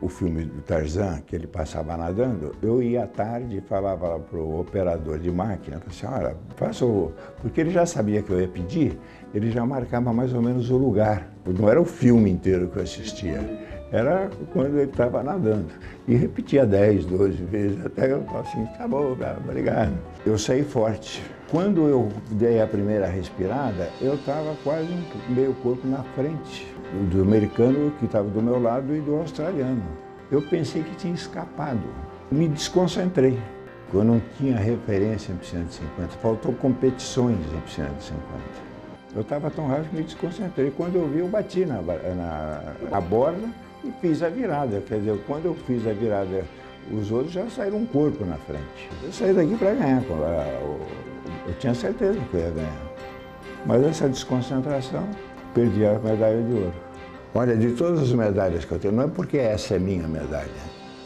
o 0.00 0.08
filme 0.08 0.44
do 0.44 0.62
Tarzan, 0.62 1.20
que 1.26 1.34
ele 1.34 1.48
passava 1.48 1.96
nadando, 1.96 2.54
eu 2.62 2.80
ia 2.80 3.02
à 3.02 3.06
tarde 3.06 3.56
e 3.56 3.60
falava 3.60 4.18
para 4.20 4.38
o 4.38 4.60
operador 4.60 5.18
de 5.18 5.28
máquina, 5.30 5.82
assim, 5.84 6.06
olha, 6.06 6.36
faça 6.56 6.86
o... 6.86 7.12
Porque 7.42 7.60
ele 7.60 7.70
já 7.70 7.84
sabia 7.84 8.22
que 8.22 8.30
eu 8.30 8.40
ia 8.40 8.46
pedir, 8.46 8.96
ele 9.34 9.50
já 9.50 9.66
marcava 9.66 10.12
mais 10.12 10.32
ou 10.32 10.40
menos 10.40 10.70
o 10.70 10.76
lugar. 10.76 11.32
Não 11.44 11.68
era 11.68 11.80
o 11.80 11.84
filme 11.84 12.30
inteiro 12.30 12.68
que 12.68 12.76
eu 12.78 12.82
assistia. 12.84 13.40
era 13.90 14.30
quando 14.52 14.78
ele 14.78 14.90
estava 14.90 15.20
nadando. 15.22 15.66
E 16.06 16.14
repetia 16.14 16.64
10, 16.64 17.06
12 17.06 17.42
vezes, 17.44 17.84
até 17.84 18.12
eu 18.12 18.22
falava 18.22 18.48
assim, 18.48 18.64
tá 18.78 18.86
bom, 18.86 19.16
obrigado. 19.44 19.98
Eu 20.24 20.38
saí 20.38 20.62
forte. 20.62 21.22
Quando 21.50 21.86
eu 21.86 22.08
dei 22.32 22.60
a 22.60 22.66
primeira 22.66 23.06
respirada, 23.06 23.88
eu 24.00 24.14
estava 24.14 24.56
quase 24.64 24.88
meio 25.28 25.54
corpo 25.62 25.86
na 25.86 26.02
frente 26.02 26.66
do 27.08 27.22
americano 27.22 27.92
que 28.00 28.06
estava 28.06 28.28
do 28.28 28.42
meu 28.42 28.60
lado 28.60 28.94
e 28.96 29.00
do 29.00 29.14
australiano. 29.14 29.84
Eu 30.28 30.42
pensei 30.42 30.82
que 30.82 30.96
tinha 30.96 31.14
escapado. 31.14 31.82
Me 32.32 32.48
desconcentrei. 32.48 33.38
Eu 33.94 34.02
não 34.02 34.20
tinha 34.36 34.56
referência 34.56 35.32
em 35.32 35.36
piscina 35.36 35.64
de 35.64 35.74
50, 35.74 36.08
faltou 36.20 36.52
competições 36.52 37.38
em 37.54 37.60
piscina 37.60 37.90
de 37.90 38.02
50. 38.02 38.24
Eu 39.14 39.20
estava 39.22 39.48
tão 39.48 39.68
rápido 39.68 39.90
que 39.90 39.96
me 39.96 40.02
desconcentrei. 40.02 40.72
Quando 40.76 40.96
eu 40.96 41.08
vi, 41.08 41.20
eu 41.20 41.28
bati 41.28 41.64
na, 41.64 41.80
na, 41.80 42.62
na 42.90 43.00
borda 43.00 43.48
e 43.84 43.92
fiz 44.00 44.20
a 44.20 44.28
virada. 44.28 44.80
Quer 44.80 44.98
dizer, 44.98 45.16
quando 45.28 45.44
eu 45.44 45.54
fiz 45.54 45.86
a 45.86 45.92
virada, 45.92 46.44
os 46.92 47.12
outros 47.12 47.32
já 47.32 47.48
saíram 47.48 47.78
um 47.78 47.86
corpo 47.86 48.24
na 48.24 48.36
frente. 48.36 48.90
Eu 49.04 49.12
saí 49.12 49.32
daqui 49.32 49.56
para 49.56 49.74
ganhar. 49.74 50.02
Eu 51.46 51.54
tinha 51.54 51.74
certeza 51.74 52.18
que 52.30 52.34
eu 52.34 52.40
ia 52.40 52.50
ganhar. 52.50 52.92
Mas 53.64 53.82
essa 53.84 54.08
desconcentração, 54.08 55.08
perdi 55.54 55.84
a 55.86 55.98
medalha 55.98 56.42
de 56.42 56.54
ouro. 56.54 56.74
Olha, 57.34 57.56
de 57.56 57.70
todas 57.72 58.00
as 58.00 58.12
medalhas 58.12 58.64
que 58.64 58.72
eu 58.72 58.78
tenho, 58.78 58.94
não 58.94 59.04
é 59.04 59.08
porque 59.08 59.38
essa 59.38 59.74
é 59.74 59.78
minha 59.78 60.08
medalha, 60.08 60.48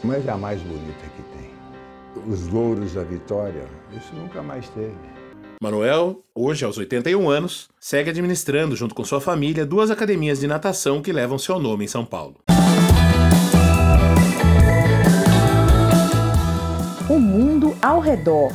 mas 0.03 0.25
é 0.25 0.31
a 0.31 0.37
mais 0.37 0.61
bonita 0.61 1.03
que 1.15 1.23
tem. 1.37 1.51
Os 2.27 2.47
louros 2.47 2.93
da 2.93 3.03
vitória, 3.03 3.63
isso 3.95 4.15
nunca 4.15 4.41
mais 4.41 4.67
teve. 4.69 4.95
Manuel, 5.61 6.23
hoje 6.33 6.65
aos 6.65 6.77
81 6.77 7.29
anos, 7.29 7.69
segue 7.79 8.09
administrando, 8.09 8.75
junto 8.75 8.95
com 8.95 9.03
sua 9.03 9.21
família, 9.21 9.65
duas 9.65 9.91
academias 9.91 10.39
de 10.39 10.47
natação 10.47 11.01
que 11.01 11.13
levam 11.13 11.37
seu 11.37 11.59
nome 11.59 11.85
em 11.85 11.87
São 11.87 12.03
Paulo. 12.03 12.37
O 17.07 17.19
mundo 17.19 17.75
ao 17.81 17.99
redor. 17.99 18.51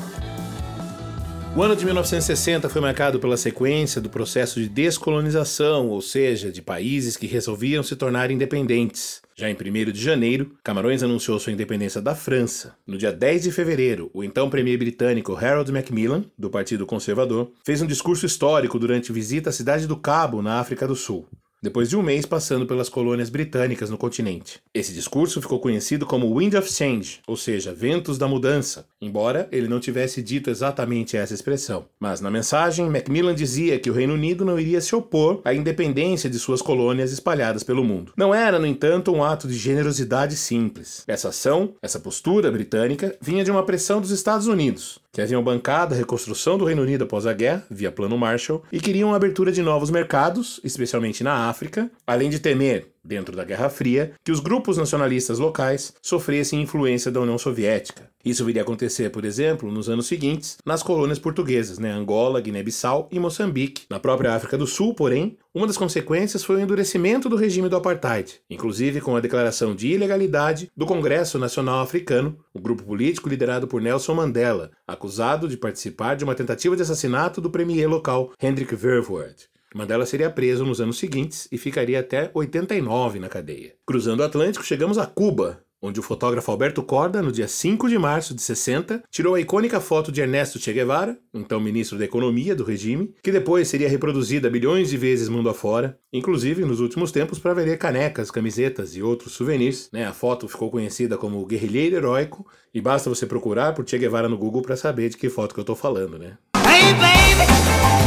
O 1.56 1.62
ano 1.62 1.74
de 1.74 1.86
1960 1.86 2.68
foi 2.68 2.82
marcado 2.82 3.18
pela 3.18 3.34
sequência 3.34 3.98
do 3.98 4.10
processo 4.10 4.60
de 4.60 4.68
descolonização, 4.68 5.88
ou 5.88 6.02
seja, 6.02 6.52
de 6.52 6.60
países 6.60 7.16
que 7.16 7.26
resolviam 7.26 7.82
se 7.82 7.96
tornar 7.96 8.30
independentes. 8.30 9.22
Já 9.34 9.48
em 9.48 9.54
1 9.54 9.90
de 9.90 9.98
janeiro, 9.98 10.54
Camarões 10.62 11.02
anunciou 11.02 11.38
sua 11.38 11.54
independência 11.54 12.02
da 12.02 12.14
França. 12.14 12.76
No 12.86 12.98
dia 12.98 13.10
10 13.10 13.44
de 13.44 13.52
fevereiro, 13.52 14.10
o 14.12 14.22
então 14.22 14.50
premier 14.50 14.76
britânico 14.76 15.34
Harold 15.34 15.72
Macmillan, 15.72 16.26
do 16.38 16.50
Partido 16.50 16.84
Conservador, 16.84 17.50
fez 17.64 17.80
um 17.80 17.86
discurso 17.86 18.26
histórico 18.26 18.78
durante 18.78 19.10
visita 19.10 19.48
à 19.48 19.52
cidade 19.52 19.86
do 19.86 19.96
Cabo, 19.96 20.42
na 20.42 20.60
África 20.60 20.86
do 20.86 20.94
Sul 20.94 21.26
depois 21.62 21.88
de 21.88 21.96
um 21.96 22.02
mês 22.02 22.26
passando 22.26 22.66
pelas 22.66 22.88
colônias 22.88 23.30
britânicas 23.30 23.90
no 23.90 23.98
continente. 23.98 24.60
Esse 24.74 24.92
discurso 24.92 25.40
ficou 25.40 25.58
conhecido 25.58 26.06
como 26.06 26.36
Wind 26.36 26.54
of 26.54 26.70
Change, 26.70 27.20
ou 27.26 27.36
seja, 27.36 27.72
ventos 27.72 28.18
da 28.18 28.28
mudança, 28.28 28.86
embora 29.00 29.48
ele 29.50 29.68
não 29.68 29.80
tivesse 29.80 30.22
dito 30.22 30.50
exatamente 30.50 31.16
essa 31.16 31.34
expressão. 31.34 31.86
Mas 31.98 32.20
na 32.20 32.30
mensagem, 32.30 32.88
Macmillan 32.88 33.34
dizia 33.34 33.78
que 33.78 33.90
o 33.90 33.92
Reino 33.92 34.14
Unido 34.14 34.44
não 34.44 34.58
iria 34.58 34.80
se 34.80 34.94
opor 34.94 35.40
à 35.44 35.54
independência 35.54 36.30
de 36.30 36.38
suas 36.38 36.62
colônias 36.62 37.12
espalhadas 37.12 37.62
pelo 37.62 37.84
mundo. 37.84 38.12
Não 38.16 38.34
era, 38.34 38.58
no 38.58 38.66
entanto, 38.66 39.12
um 39.12 39.24
ato 39.24 39.48
de 39.48 39.54
generosidade 39.54 40.36
simples. 40.36 41.04
Essa 41.06 41.28
ação, 41.28 41.74
essa 41.82 41.98
postura 41.98 42.50
britânica, 42.50 43.16
vinha 43.20 43.44
de 43.44 43.50
uma 43.50 43.64
pressão 43.64 44.00
dos 44.00 44.10
Estados 44.10 44.46
Unidos, 44.46 44.98
que 45.16 45.22
haviam 45.22 45.42
bancado 45.42 45.94
a 45.94 45.96
reconstrução 45.96 46.58
do 46.58 46.66
Reino 46.66 46.82
Unido 46.82 47.04
após 47.04 47.24
a 47.24 47.32
guerra, 47.32 47.64
via 47.70 47.90
Plano 47.90 48.18
Marshall, 48.18 48.62
e 48.70 48.78
queriam 48.78 49.14
a 49.14 49.16
abertura 49.16 49.50
de 49.50 49.62
novos 49.62 49.90
mercados, 49.90 50.60
especialmente 50.62 51.24
na 51.24 51.48
África, 51.48 51.90
além 52.06 52.28
de 52.28 52.38
temer 52.38 52.88
dentro 53.06 53.36
da 53.36 53.44
Guerra 53.44 53.70
Fria, 53.70 54.12
que 54.24 54.32
os 54.32 54.40
grupos 54.40 54.76
nacionalistas 54.76 55.38
locais 55.38 55.94
sofressem 56.02 56.60
influência 56.60 57.10
da 57.10 57.20
União 57.20 57.38
Soviética. 57.38 58.10
Isso 58.24 58.44
viria 58.44 58.62
a 58.62 58.64
acontecer, 58.64 59.10
por 59.10 59.24
exemplo, 59.24 59.70
nos 59.70 59.88
anos 59.88 60.06
seguintes, 60.06 60.58
nas 60.66 60.82
colônias 60.82 61.18
portuguesas, 61.18 61.78
né, 61.78 61.92
Angola, 61.92 62.40
Guiné-Bissau 62.40 63.08
e 63.12 63.20
Moçambique. 63.20 63.84
Na 63.88 64.00
própria 64.00 64.34
África 64.34 64.58
do 64.58 64.66
Sul, 64.66 64.94
porém, 64.94 65.38
uma 65.54 65.66
das 65.66 65.76
consequências 65.76 66.42
foi 66.42 66.56
o 66.56 66.60
endurecimento 66.60 67.28
do 67.28 67.36
regime 67.36 67.68
do 67.68 67.76
apartheid, 67.76 68.40
inclusive 68.50 69.00
com 69.00 69.14
a 69.14 69.20
declaração 69.20 69.74
de 69.74 69.88
ilegalidade 69.88 70.70
do 70.76 70.84
Congresso 70.84 71.38
Nacional 71.38 71.80
Africano, 71.80 72.36
o 72.52 72.60
grupo 72.60 72.82
político 72.82 73.28
liderado 73.28 73.68
por 73.68 73.80
Nelson 73.80 74.14
Mandela, 74.14 74.72
acusado 74.86 75.48
de 75.48 75.56
participar 75.56 76.16
de 76.16 76.24
uma 76.24 76.34
tentativa 76.34 76.74
de 76.74 76.82
assassinato 76.82 77.40
do 77.40 77.48
premier 77.48 77.88
local 77.88 78.32
Hendrik 78.42 78.74
Verwoerd. 78.74 79.48
Mandela 79.76 80.06
seria 80.06 80.30
preso 80.30 80.64
nos 80.64 80.80
anos 80.80 80.96
seguintes 80.96 81.46
e 81.52 81.58
ficaria 81.58 82.00
até 82.00 82.30
89 82.32 83.18
na 83.18 83.28
cadeia. 83.28 83.74
Cruzando 83.86 84.20
o 84.20 84.22
Atlântico, 84.22 84.64
chegamos 84.64 84.96
a 84.96 85.04
Cuba, 85.04 85.62
onde 85.82 86.00
o 86.00 86.02
fotógrafo 86.02 86.50
Alberto 86.50 86.82
Corda, 86.82 87.20
no 87.20 87.30
dia 87.30 87.46
5 87.46 87.86
de 87.86 87.98
março 87.98 88.34
de 88.34 88.40
60, 88.40 89.02
tirou 89.10 89.34
a 89.34 89.40
icônica 89.40 89.78
foto 89.78 90.10
de 90.10 90.22
Ernesto 90.22 90.58
Che 90.58 90.72
Guevara, 90.72 91.18
então 91.34 91.60
ministro 91.60 91.98
da 91.98 92.06
Economia 92.06 92.56
do 92.56 92.64
regime, 92.64 93.14
que 93.22 93.30
depois 93.30 93.68
seria 93.68 93.86
reproduzida 93.86 94.48
bilhões 94.48 94.88
de 94.88 94.96
vezes 94.96 95.28
mundo 95.28 95.50
afora, 95.50 95.98
inclusive 96.10 96.64
nos 96.64 96.80
últimos 96.80 97.12
tempos 97.12 97.38
para 97.38 97.52
vender 97.52 97.76
canecas, 97.76 98.30
camisetas 98.30 98.96
e 98.96 99.02
outros 99.02 99.34
souvenirs. 99.34 99.90
Né? 99.92 100.06
A 100.06 100.14
foto 100.14 100.48
ficou 100.48 100.70
conhecida 100.70 101.18
como 101.18 101.44
Guerrilheiro 101.44 101.96
Heróico 101.96 102.46
e 102.72 102.80
basta 102.80 103.10
você 103.10 103.26
procurar 103.26 103.74
por 103.74 103.86
Che 103.86 103.98
Guevara 103.98 104.26
no 104.26 104.38
Google 104.38 104.62
para 104.62 104.74
saber 104.74 105.10
de 105.10 105.18
que 105.18 105.28
foto 105.28 105.52
que 105.52 105.60
eu 105.60 105.64
estou 105.64 105.76
falando, 105.76 106.18
né? 106.18 106.38
Hey, 106.56 106.94
baby. 106.94 108.05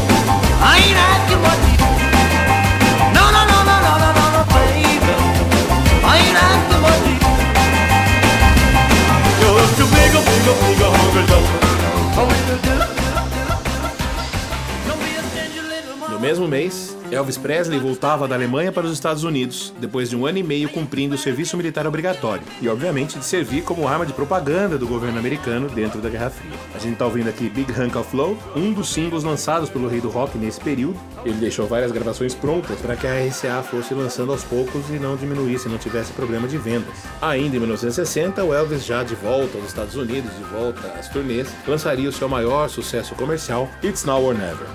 No 16.10 16.20
mesmo 16.20 16.48
mês, 16.48 16.98
Elvis 17.12 17.38
Presley 17.38 17.80
voltava 17.80 18.28
da 18.28 18.36
Alemanha 18.36 18.72
para 18.72 18.86
os 18.86 18.94
Estados 18.94 19.24
Unidos, 19.24 19.74
depois 19.80 20.10
de 20.10 20.16
um 20.16 20.26
ano 20.26 20.38
e 20.38 20.44
meio 20.44 20.70
cumprindo 20.70 21.16
o 21.16 21.18
serviço 21.18 21.58
militar 21.58 21.88
obrigatório, 21.88 22.44
e 22.62 22.70
obviamente 22.70 23.18
de 23.18 23.26
servir 23.26 23.64
como 23.64 23.88
arma 23.88 24.06
de 24.06 24.14
propaganda 24.14 24.78
do 24.78 24.88
governo 24.88 25.18
americano 25.18 25.68
dentro 25.70 26.00
da 26.00 26.10
Guerra 26.10 26.30
Fria. 26.30 26.58
A 26.74 26.78
gente 26.78 26.94
está 26.94 27.06
ouvindo 27.06 27.28
aqui 27.28 27.50
Big 27.50 27.72
Hunk 27.72 27.98
of 27.98 28.16
Love, 28.16 28.38
um 28.56 28.72
dos 28.72 28.90
singles 28.90 29.24
lançados 29.24 29.70
pelo 29.70 29.88
rei 29.88 30.00
do 30.00 30.10
rock 30.10 30.38
nesse 30.38 30.60
período. 30.60 31.00
Ele 31.26 31.38
deixou 31.38 31.68
várias 31.68 31.92
gravações 31.92 32.36
prontas 32.36 32.80
para 32.80 32.96
que 32.96 33.08
a 33.08 33.26
RCA 33.26 33.64
fosse 33.64 33.94
lançando 33.94 34.32
aos 34.32 34.44
poucos 34.44 34.90
e 34.90 35.00
não 35.00 35.16
diminuísse, 35.16 35.68
não 35.68 35.78
tivesse 35.78 36.14
problema 36.14 36.48
de 36.48 36.58
vendas. 36.58 36.94
Ainda 37.22 37.56
em 37.56 37.60
1960, 37.60 38.44
o 38.44 38.54
Elvis, 38.54 38.86
já 38.86 39.04
de 39.04 39.16
volta 39.16 39.58
aos 39.58 39.68
Estados 39.68 39.96
Unidos, 39.96 40.32
de 40.36 40.44
volta 40.44 40.88
às 41.00 41.10
turnês, 41.10 41.48
lançaria 41.68 42.08
o 42.08 42.14
seu 42.14 42.30
maior 42.30 42.70
sucesso 42.70 43.16
comercial, 43.16 43.68
It's 43.84 44.06
Now 44.06 44.24
or 44.24 44.36
Never. 44.36 44.68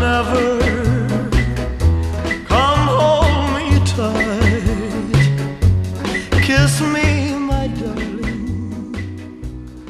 It's 0.00 0.04
now 0.04 0.22
or 0.32 0.58
never. 0.58 0.67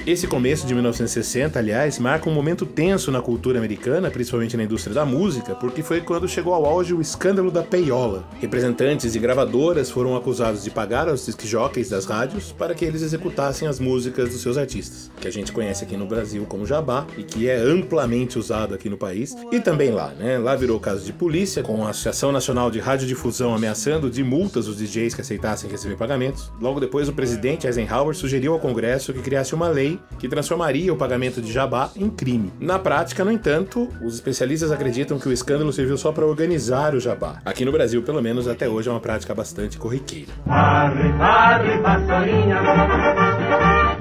Esse 0.09 0.27
começo 0.27 0.67
de 0.67 0.73
1960, 0.73 1.59
aliás, 1.59 1.99
marca 1.99 2.31
um 2.31 2.33
momento 2.33 2.65
tenso 2.65 3.13
na 3.13 3.21
cultura 3.21 3.59
americana, 3.59 4.11
principalmente 4.11 4.57
na 4.57 4.63
indústria 4.63 4.95
da 4.95 5.05
música, 5.05 5.55
porque 5.55 5.83
foi 5.83 6.01
quando 6.01 6.27
chegou 6.27 6.55
ao 6.55 6.65
auge 6.65 6.95
o 6.95 7.01
escândalo 7.03 7.51
da 7.51 7.63
payola. 7.63 8.27
Representantes 8.41 9.13
de 9.13 9.19
gravadoras 9.19 9.91
foram 9.91 10.17
acusados 10.17 10.65
de 10.65 10.71
pagar 10.71 11.11
aos 11.11 11.27
disc 11.27 11.45
jockeys 11.47 11.91
das 11.91 12.07
rádios 12.07 12.53
para 12.53 12.75
que 12.75 12.87
eles 12.87 13.03
executassem 13.03 13.69
as 13.69 13.79
músicas 13.79 14.31
dos 14.31 14.41
seus 14.41 14.57
artistas, 14.57 15.11
que 15.21 15.29
a 15.29 15.31
gente 15.31 15.53
conhece 15.53 15.85
aqui 15.85 15.95
no 15.95 16.07
Brasil 16.07 16.47
como 16.49 16.65
jabá 16.65 17.07
e 17.19 17.23
que 17.23 17.47
é 17.47 17.59
amplamente 17.59 18.39
usado 18.39 18.75
aqui 18.75 18.89
no 18.89 18.97
país 18.97 19.37
e 19.53 19.61
também 19.61 19.91
lá, 19.91 20.15
né? 20.19 20.39
Lá 20.39 20.57
virou 20.57 20.81
caso 20.81 21.05
de 21.05 21.13
polícia, 21.13 21.63
com 21.63 21.85
a 21.85 21.91
Associação 21.91 22.33
Nacional 22.33 22.71
de 22.71 22.81
Radiodifusão 22.81 23.55
ameaçando 23.55 24.09
de 24.09 24.25
multas 24.25 24.69
os 24.69 24.79
DJs 24.79 25.13
que 25.13 25.21
aceitassem 25.21 25.69
receber 25.71 25.97
pagamentos. 25.97 26.51
Logo 26.59 26.81
depois, 26.81 27.11
o 27.11 27.13
presidente 27.13 27.67
Eisenhower 27.67 28.17
sugeriu 28.17 28.55
ao 28.55 28.59
Congresso 28.59 29.13
que 29.13 29.21
criasse 29.21 29.55
uma 29.55 29.69
lei 29.69 29.98
que 30.19 30.29
transformaria 30.29 30.93
o 30.93 30.97
pagamento 30.97 31.41
de 31.41 31.53
jabá 31.53 31.91
em 31.97 32.09
crime. 32.09 32.53
Na 32.61 32.79
prática, 32.79 33.25
no 33.25 33.31
entanto, 33.31 33.89
os 34.03 34.15
especialistas 34.15 34.71
acreditam 34.73 35.19
que 35.19 35.29
o 35.29 35.33
escândalo 35.33 35.73
serviu 35.73 35.97
só 35.97 36.13
para 36.13 36.27
organizar 36.27 36.95
o 36.95 37.01
jabá. 37.01 37.39
Aqui 37.45 37.65
no 37.65 37.73
Brasil, 37.73 38.03
pelo 38.03 38.23
menos 38.23 38.49
até 38.49 38.69
hoje, 38.69 38.89
é 38.89 38.93
uma 38.93 39.01
prática 39.01 39.35
bastante 39.35 39.79
corriqueira. 39.79 40.33
Arre, 40.47 41.11
arre, 41.21 41.79
pastorinha, 41.79 42.57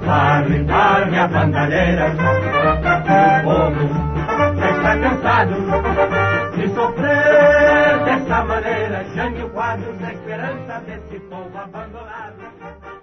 arre, 0.05 0.65
arre, 0.69 1.19
a 1.19 1.27
bandalheira, 1.27 2.13
o 2.13 3.43
povo 3.43 4.17
está 4.55 4.97
cansado 4.99 5.55
de 6.55 6.67
sofrer 6.73 8.03
dessa 8.05 8.43
maneira, 8.45 9.05
jangue 9.15 9.43
o 9.43 9.49
quadro 9.49 9.93
da 9.97 10.13
esperança 10.13 10.81
desse 10.85 11.19
povo 11.21 11.57
abandonado. 11.57 12.46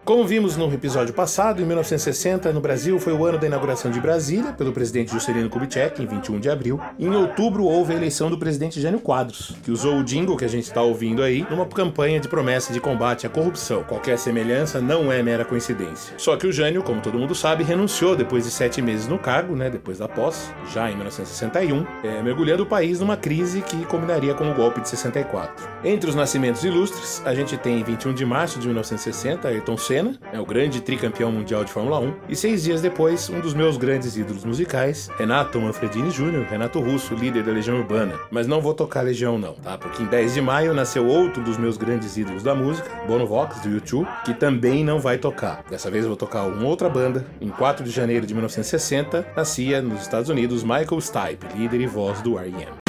Como 0.04 0.22
vimos 0.26 0.54
no 0.54 0.70
episódio 0.70 1.14
passado, 1.14 1.62
em 1.62 1.64
1960, 1.64 2.52
no 2.52 2.60
Brasil, 2.60 3.00
foi 3.00 3.14
o 3.14 3.24
ano 3.24 3.38
da 3.38 3.46
inauguração 3.46 3.90
de 3.90 3.98
Brasília 3.98 4.52
pelo 4.52 4.70
presidente 4.70 5.10
Juscelino 5.10 5.48
Kubitschek, 5.48 6.02
em 6.02 6.04
21 6.04 6.40
de 6.40 6.50
abril. 6.50 6.78
Em 6.98 7.08
outubro, 7.08 7.64
houve 7.64 7.94
a 7.94 7.96
eleição 7.96 8.28
do 8.28 8.36
presidente 8.36 8.78
Jânio 8.82 9.00
Quadros, 9.00 9.56
que 9.64 9.70
usou 9.70 9.96
o 9.96 10.04
jingle 10.04 10.36
que 10.36 10.44
a 10.44 10.48
gente 10.48 10.64
está 10.64 10.82
ouvindo 10.82 11.22
aí 11.22 11.46
numa 11.48 11.64
campanha 11.64 12.20
de 12.20 12.28
promessa 12.28 12.70
de 12.70 12.80
combate 12.80 13.26
à 13.26 13.30
corrupção. 13.30 13.82
Qualquer 13.82 14.18
semelhança 14.18 14.78
não 14.78 15.10
é 15.10 15.22
mera 15.22 15.42
coincidência. 15.42 16.12
Só 16.18 16.36
que 16.36 16.46
o 16.46 16.52
Jânio, 16.52 16.82
como 16.82 17.00
todo 17.00 17.18
mundo 17.18 17.34
sabe, 17.34 17.64
renunciou 17.64 18.14
depois 18.14 18.44
de 18.44 18.50
sete 18.50 18.82
meses 18.82 19.08
no 19.08 19.18
cargo, 19.18 19.56
né, 19.56 19.70
depois 19.70 20.00
da 20.00 20.06
posse, 20.06 20.50
já 20.70 20.90
em 20.90 20.96
1961, 20.96 21.86
é, 22.04 22.22
mergulhando 22.22 22.64
o 22.64 22.66
país 22.66 23.00
numa 23.00 23.16
crise 23.16 23.62
que 23.62 23.86
combinaria 23.86 24.34
com 24.34 24.50
o 24.50 24.54
golpe 24.54 24.82
de 24.82 24.88
64. 24.90 25.66
Entre 25.82 26.10
os 26.10 26.14
nascimentos 26.14 26.62
ilustres, 26.62 27.22
a 27.24 27.34
gente 27.34 27.56
tem 27.56 27.82
21 27.82 28.12
de 28.12 28.26
março 28.26 28.58
de 28.58 28.66
1960, 28.66 29.48
Ayrton 29.48 29.78
Senna, 29.78 29.93
Senna, 29.94 30.18
é 30.32 30.40
o 30.40 30.44
grande 30.44 30.80
tricampeão 30.80 31.30
mundial 31.30 31.62
de 31.62 31.70
Fórmula 31.70 32.00
1, 32.00 32.14
e 32.28 32.34
seis 32.34 32.64
dias 32.64 32.82
depois, 32.82 33.30
um 33.30 33.38
dos 33.38 33.54
meus 33.54 33.76
grandes 33.76 34.16
ídolos 34.16 34.44
musicais, 34.44 35.08
Renato 35.16 35.60
Manfredini 35.60 36.10
Jr., 36.10 36.50
Renato 36.50 36.80
Russo, 36.80 37.14
líder 37.14 37.44
da 37.44 37.52
Legião 37.52 37.78
Urbana. 37.78 38.18
Mas 38.28 38.48
não 38.48 38.60
vou 38.60 38.74
tocar 38.74 39.02
Legião 39.02 39.38
não, 39.38 39.54
tá? 39.54 39.78
Porque 39.78 40.02
em 40.02 40.06
10 40.06 40.34
de 40.34 40.40
maio 40.40 40.74
nasceu 40.74 41.06
outro 41.06 41.40
dos 41.44 41.56
meus 41.56 41.76
grandes 41.76 42.16
ídolos 42.16 42.42
da 42.42 42.56
música, 42.56 42.90
Bono 43.06 43.24
Vox, 43.24 43.60
do 43.60 43.68
YouTube, 43.68 44.08
que 44.24 44.34
também 44.34 44.82
não 44.82 44.98
vai 44.98 45.16
tocar. 45.16 45.62
Dessa 45.70 45.88
vez 45.92 46.02
eu 46.02 46.08
vou 46.08 46.16
tocar 46.16 46.42
uma 46.42 46.66
outra 46.66 46.88
banda. 46.88 47.24
Em 47.40 47.48
4 47.48 47.84
de 47.84 47.92
janeiro 47.92 48.26
de 48.26 48.34
1960, 48.34 49.24
nascia 49.36 49.80
nos 49.80 50.02
Estados 50.02 50.28
Unidos 50.28 50.64
Michael 50.64 51.00
Stipe, 51.00 51.46
líder 51.56 51.80
e 51.80 51.86
voz 51.86 52.20
do 52.20 52.36
R.E.M. 52.36 52.83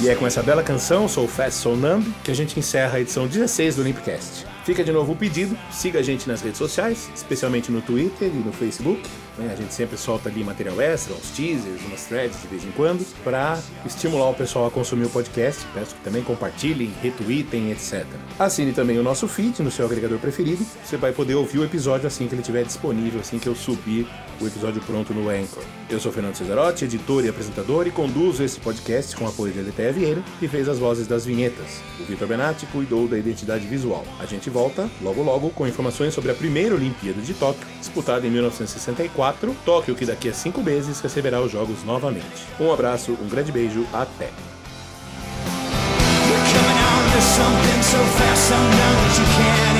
E 0.00 0.08
é 0.08 0.14
com 0.14 0.24
essa 0.24 0.40
bela 0.44 0.62
canção, 0.62 1.08
Sou 1.08 1.26
Fast 1.26 1.60
Soul 1.60 1.76
Numb, 1.76 2.14
que 2.22 2.30
a 2.30 2.34
gente 2.34 2.56
encerra 2.56 2.98
a 2.98 3.00
edição 3.00 3.26
16 3.26 3.76
do 3.76 3.82
Olympicast. 3.82 4.46
Fica 4.68 4.84
de 4.84 4.92
novo 4.92 5.14
o 5.14 5.16
pedido, 5.16 5.56
siga 5.70 6.00
a 6.00 6.02
gente 6.02 6.28
nas 6.28 6.42
redes 6.42 6.58
sociais, 6.58 7.08
especialmente 7.14 7.72
no 7.72 7.80
Twitter 7.80 8.28
e 8.28 8.36
no 8.36 8.52
Facebook. 8.52 9.00
Né? 9.38 9.50
A 9.50 9.56
gente 9.56 9.72
sempre 9.72 9.96
solta 9.96 10.28
ali 10.28 10.44
material 10.44 10.78
extra, 10.78 11.14
uns 11.14 11.30
teasers, 11.30 11.80
umas 11.86 12.04
threads 12.04 12.42
de 12.42 12.48
vez 12.48 12.64
em 12.64 12.70
quando, 12.72 13.02
para 13.24 13.58
estimular 13.86 14.28
o 14.28 14.34
pessoal 14.34 14.66
a 14.66 14.70
consumir 14.70 15.06
o 15.06 15.08
podcast. 15.08 15.64
Peço 15.72 15.94
que 15.94 16.02
também 16.02 16.22
compartilhem, 16.22 16.92
retweetem, 17.00 17.70
etc. 17.70 18.04
Assine 18.38 18.72
também 18.72 18.98
o 18.98 19.02
nosso 19.02 19.26
feed 19.26 19.62
no 19.62 19.70
seu 19.70 19.86
agregador 19.86 20.18
preferido. 20.18 20.62
Você 20.84 20.98
vai 20.98 21.12
poder 21.12 21.36
ouvir 21.36 21.60
o 21.60 21.64
episódio 21.64 22.06
assim 22.06 22.26
que 22.26 22.34
ele 22.34 22.42
estiver 22.42 22.64
disponível, 22.64 23.20
assim 23.20 23.38
que 23.38 23.48
eu 23.48 23.54
subir 23.54 24.06
o 24.38 24.46
episódio 24.46 24.82
pronto 24.82 25.14
no 25.14 25.30
Anchor. 25.30 25.62
Eu 25.88 25.98
sou 25.98 26.12
Fernando 26.12 26.36
Cesarotti, 26.36 26.84
editor 26.84 27.24
e 27.24 27.28
apresentador, 27.28 27.86
e 27.86 27.90
conduzo 27.90 28.44
esse 28.44 28.60
podcast 28.60 29.16
com 29.16 29.26
apoio 29.26 29.52
de 29.52 29.60
Eletéia 29.60 29.92
Vieira, 29.92 30.22
que 30.38 30.46
fez 30.46 30.68
as 30.68 30.78
vozes 30.78 31.06
das 31.06 31.24
vinhetas. 31.24 31.80
O 31.98 32.04
Vitor 32.04 32.28
Benatti 32.28 32.66
cuidou 32.66 33.08
da 33.08 33.18
identidade 33.18 33.66
visual. 33.66 34.04
A 34.20 34.26
gente 34.26 34.50
volta 34.50 34.57
logo 35.00 35.22
logo 35.22 35.50
com 35.50 35.66
informações 35.66 36.12
sobre 36.12 36.30
a 36.30 36.34
primeira 36.34 36.74
Olimpíada 36.74 37.20
de 37.20 37.34
Tóquio, 37.34 37.66
disputada 37.78 38.26
em 38.26 38.30
1964. 38.30 39.56
Tóquio, 39.64 39.94
que 39.94 40.04
daqui 40.04 40.28
a 40.28 40.34
cinco 40.34 40.62
meses 40.62 41.00
receberá 41.00 41.40
os 41.40 41.52
Jogos 41.52 41.84
novamente. 41.84 42.46
Um 42.58 42.72
abraço, 42.72 43.12
um 43.12 43.28
grande 43.28 43.52
beijo, 43.52 43.86
até! 43.92 44.30
something 47.20 47.82
so 47.82 47.98
fast, 48.16 48.50
that 48.50 49.18
you 49.18 49.24
can't 49.34 49.77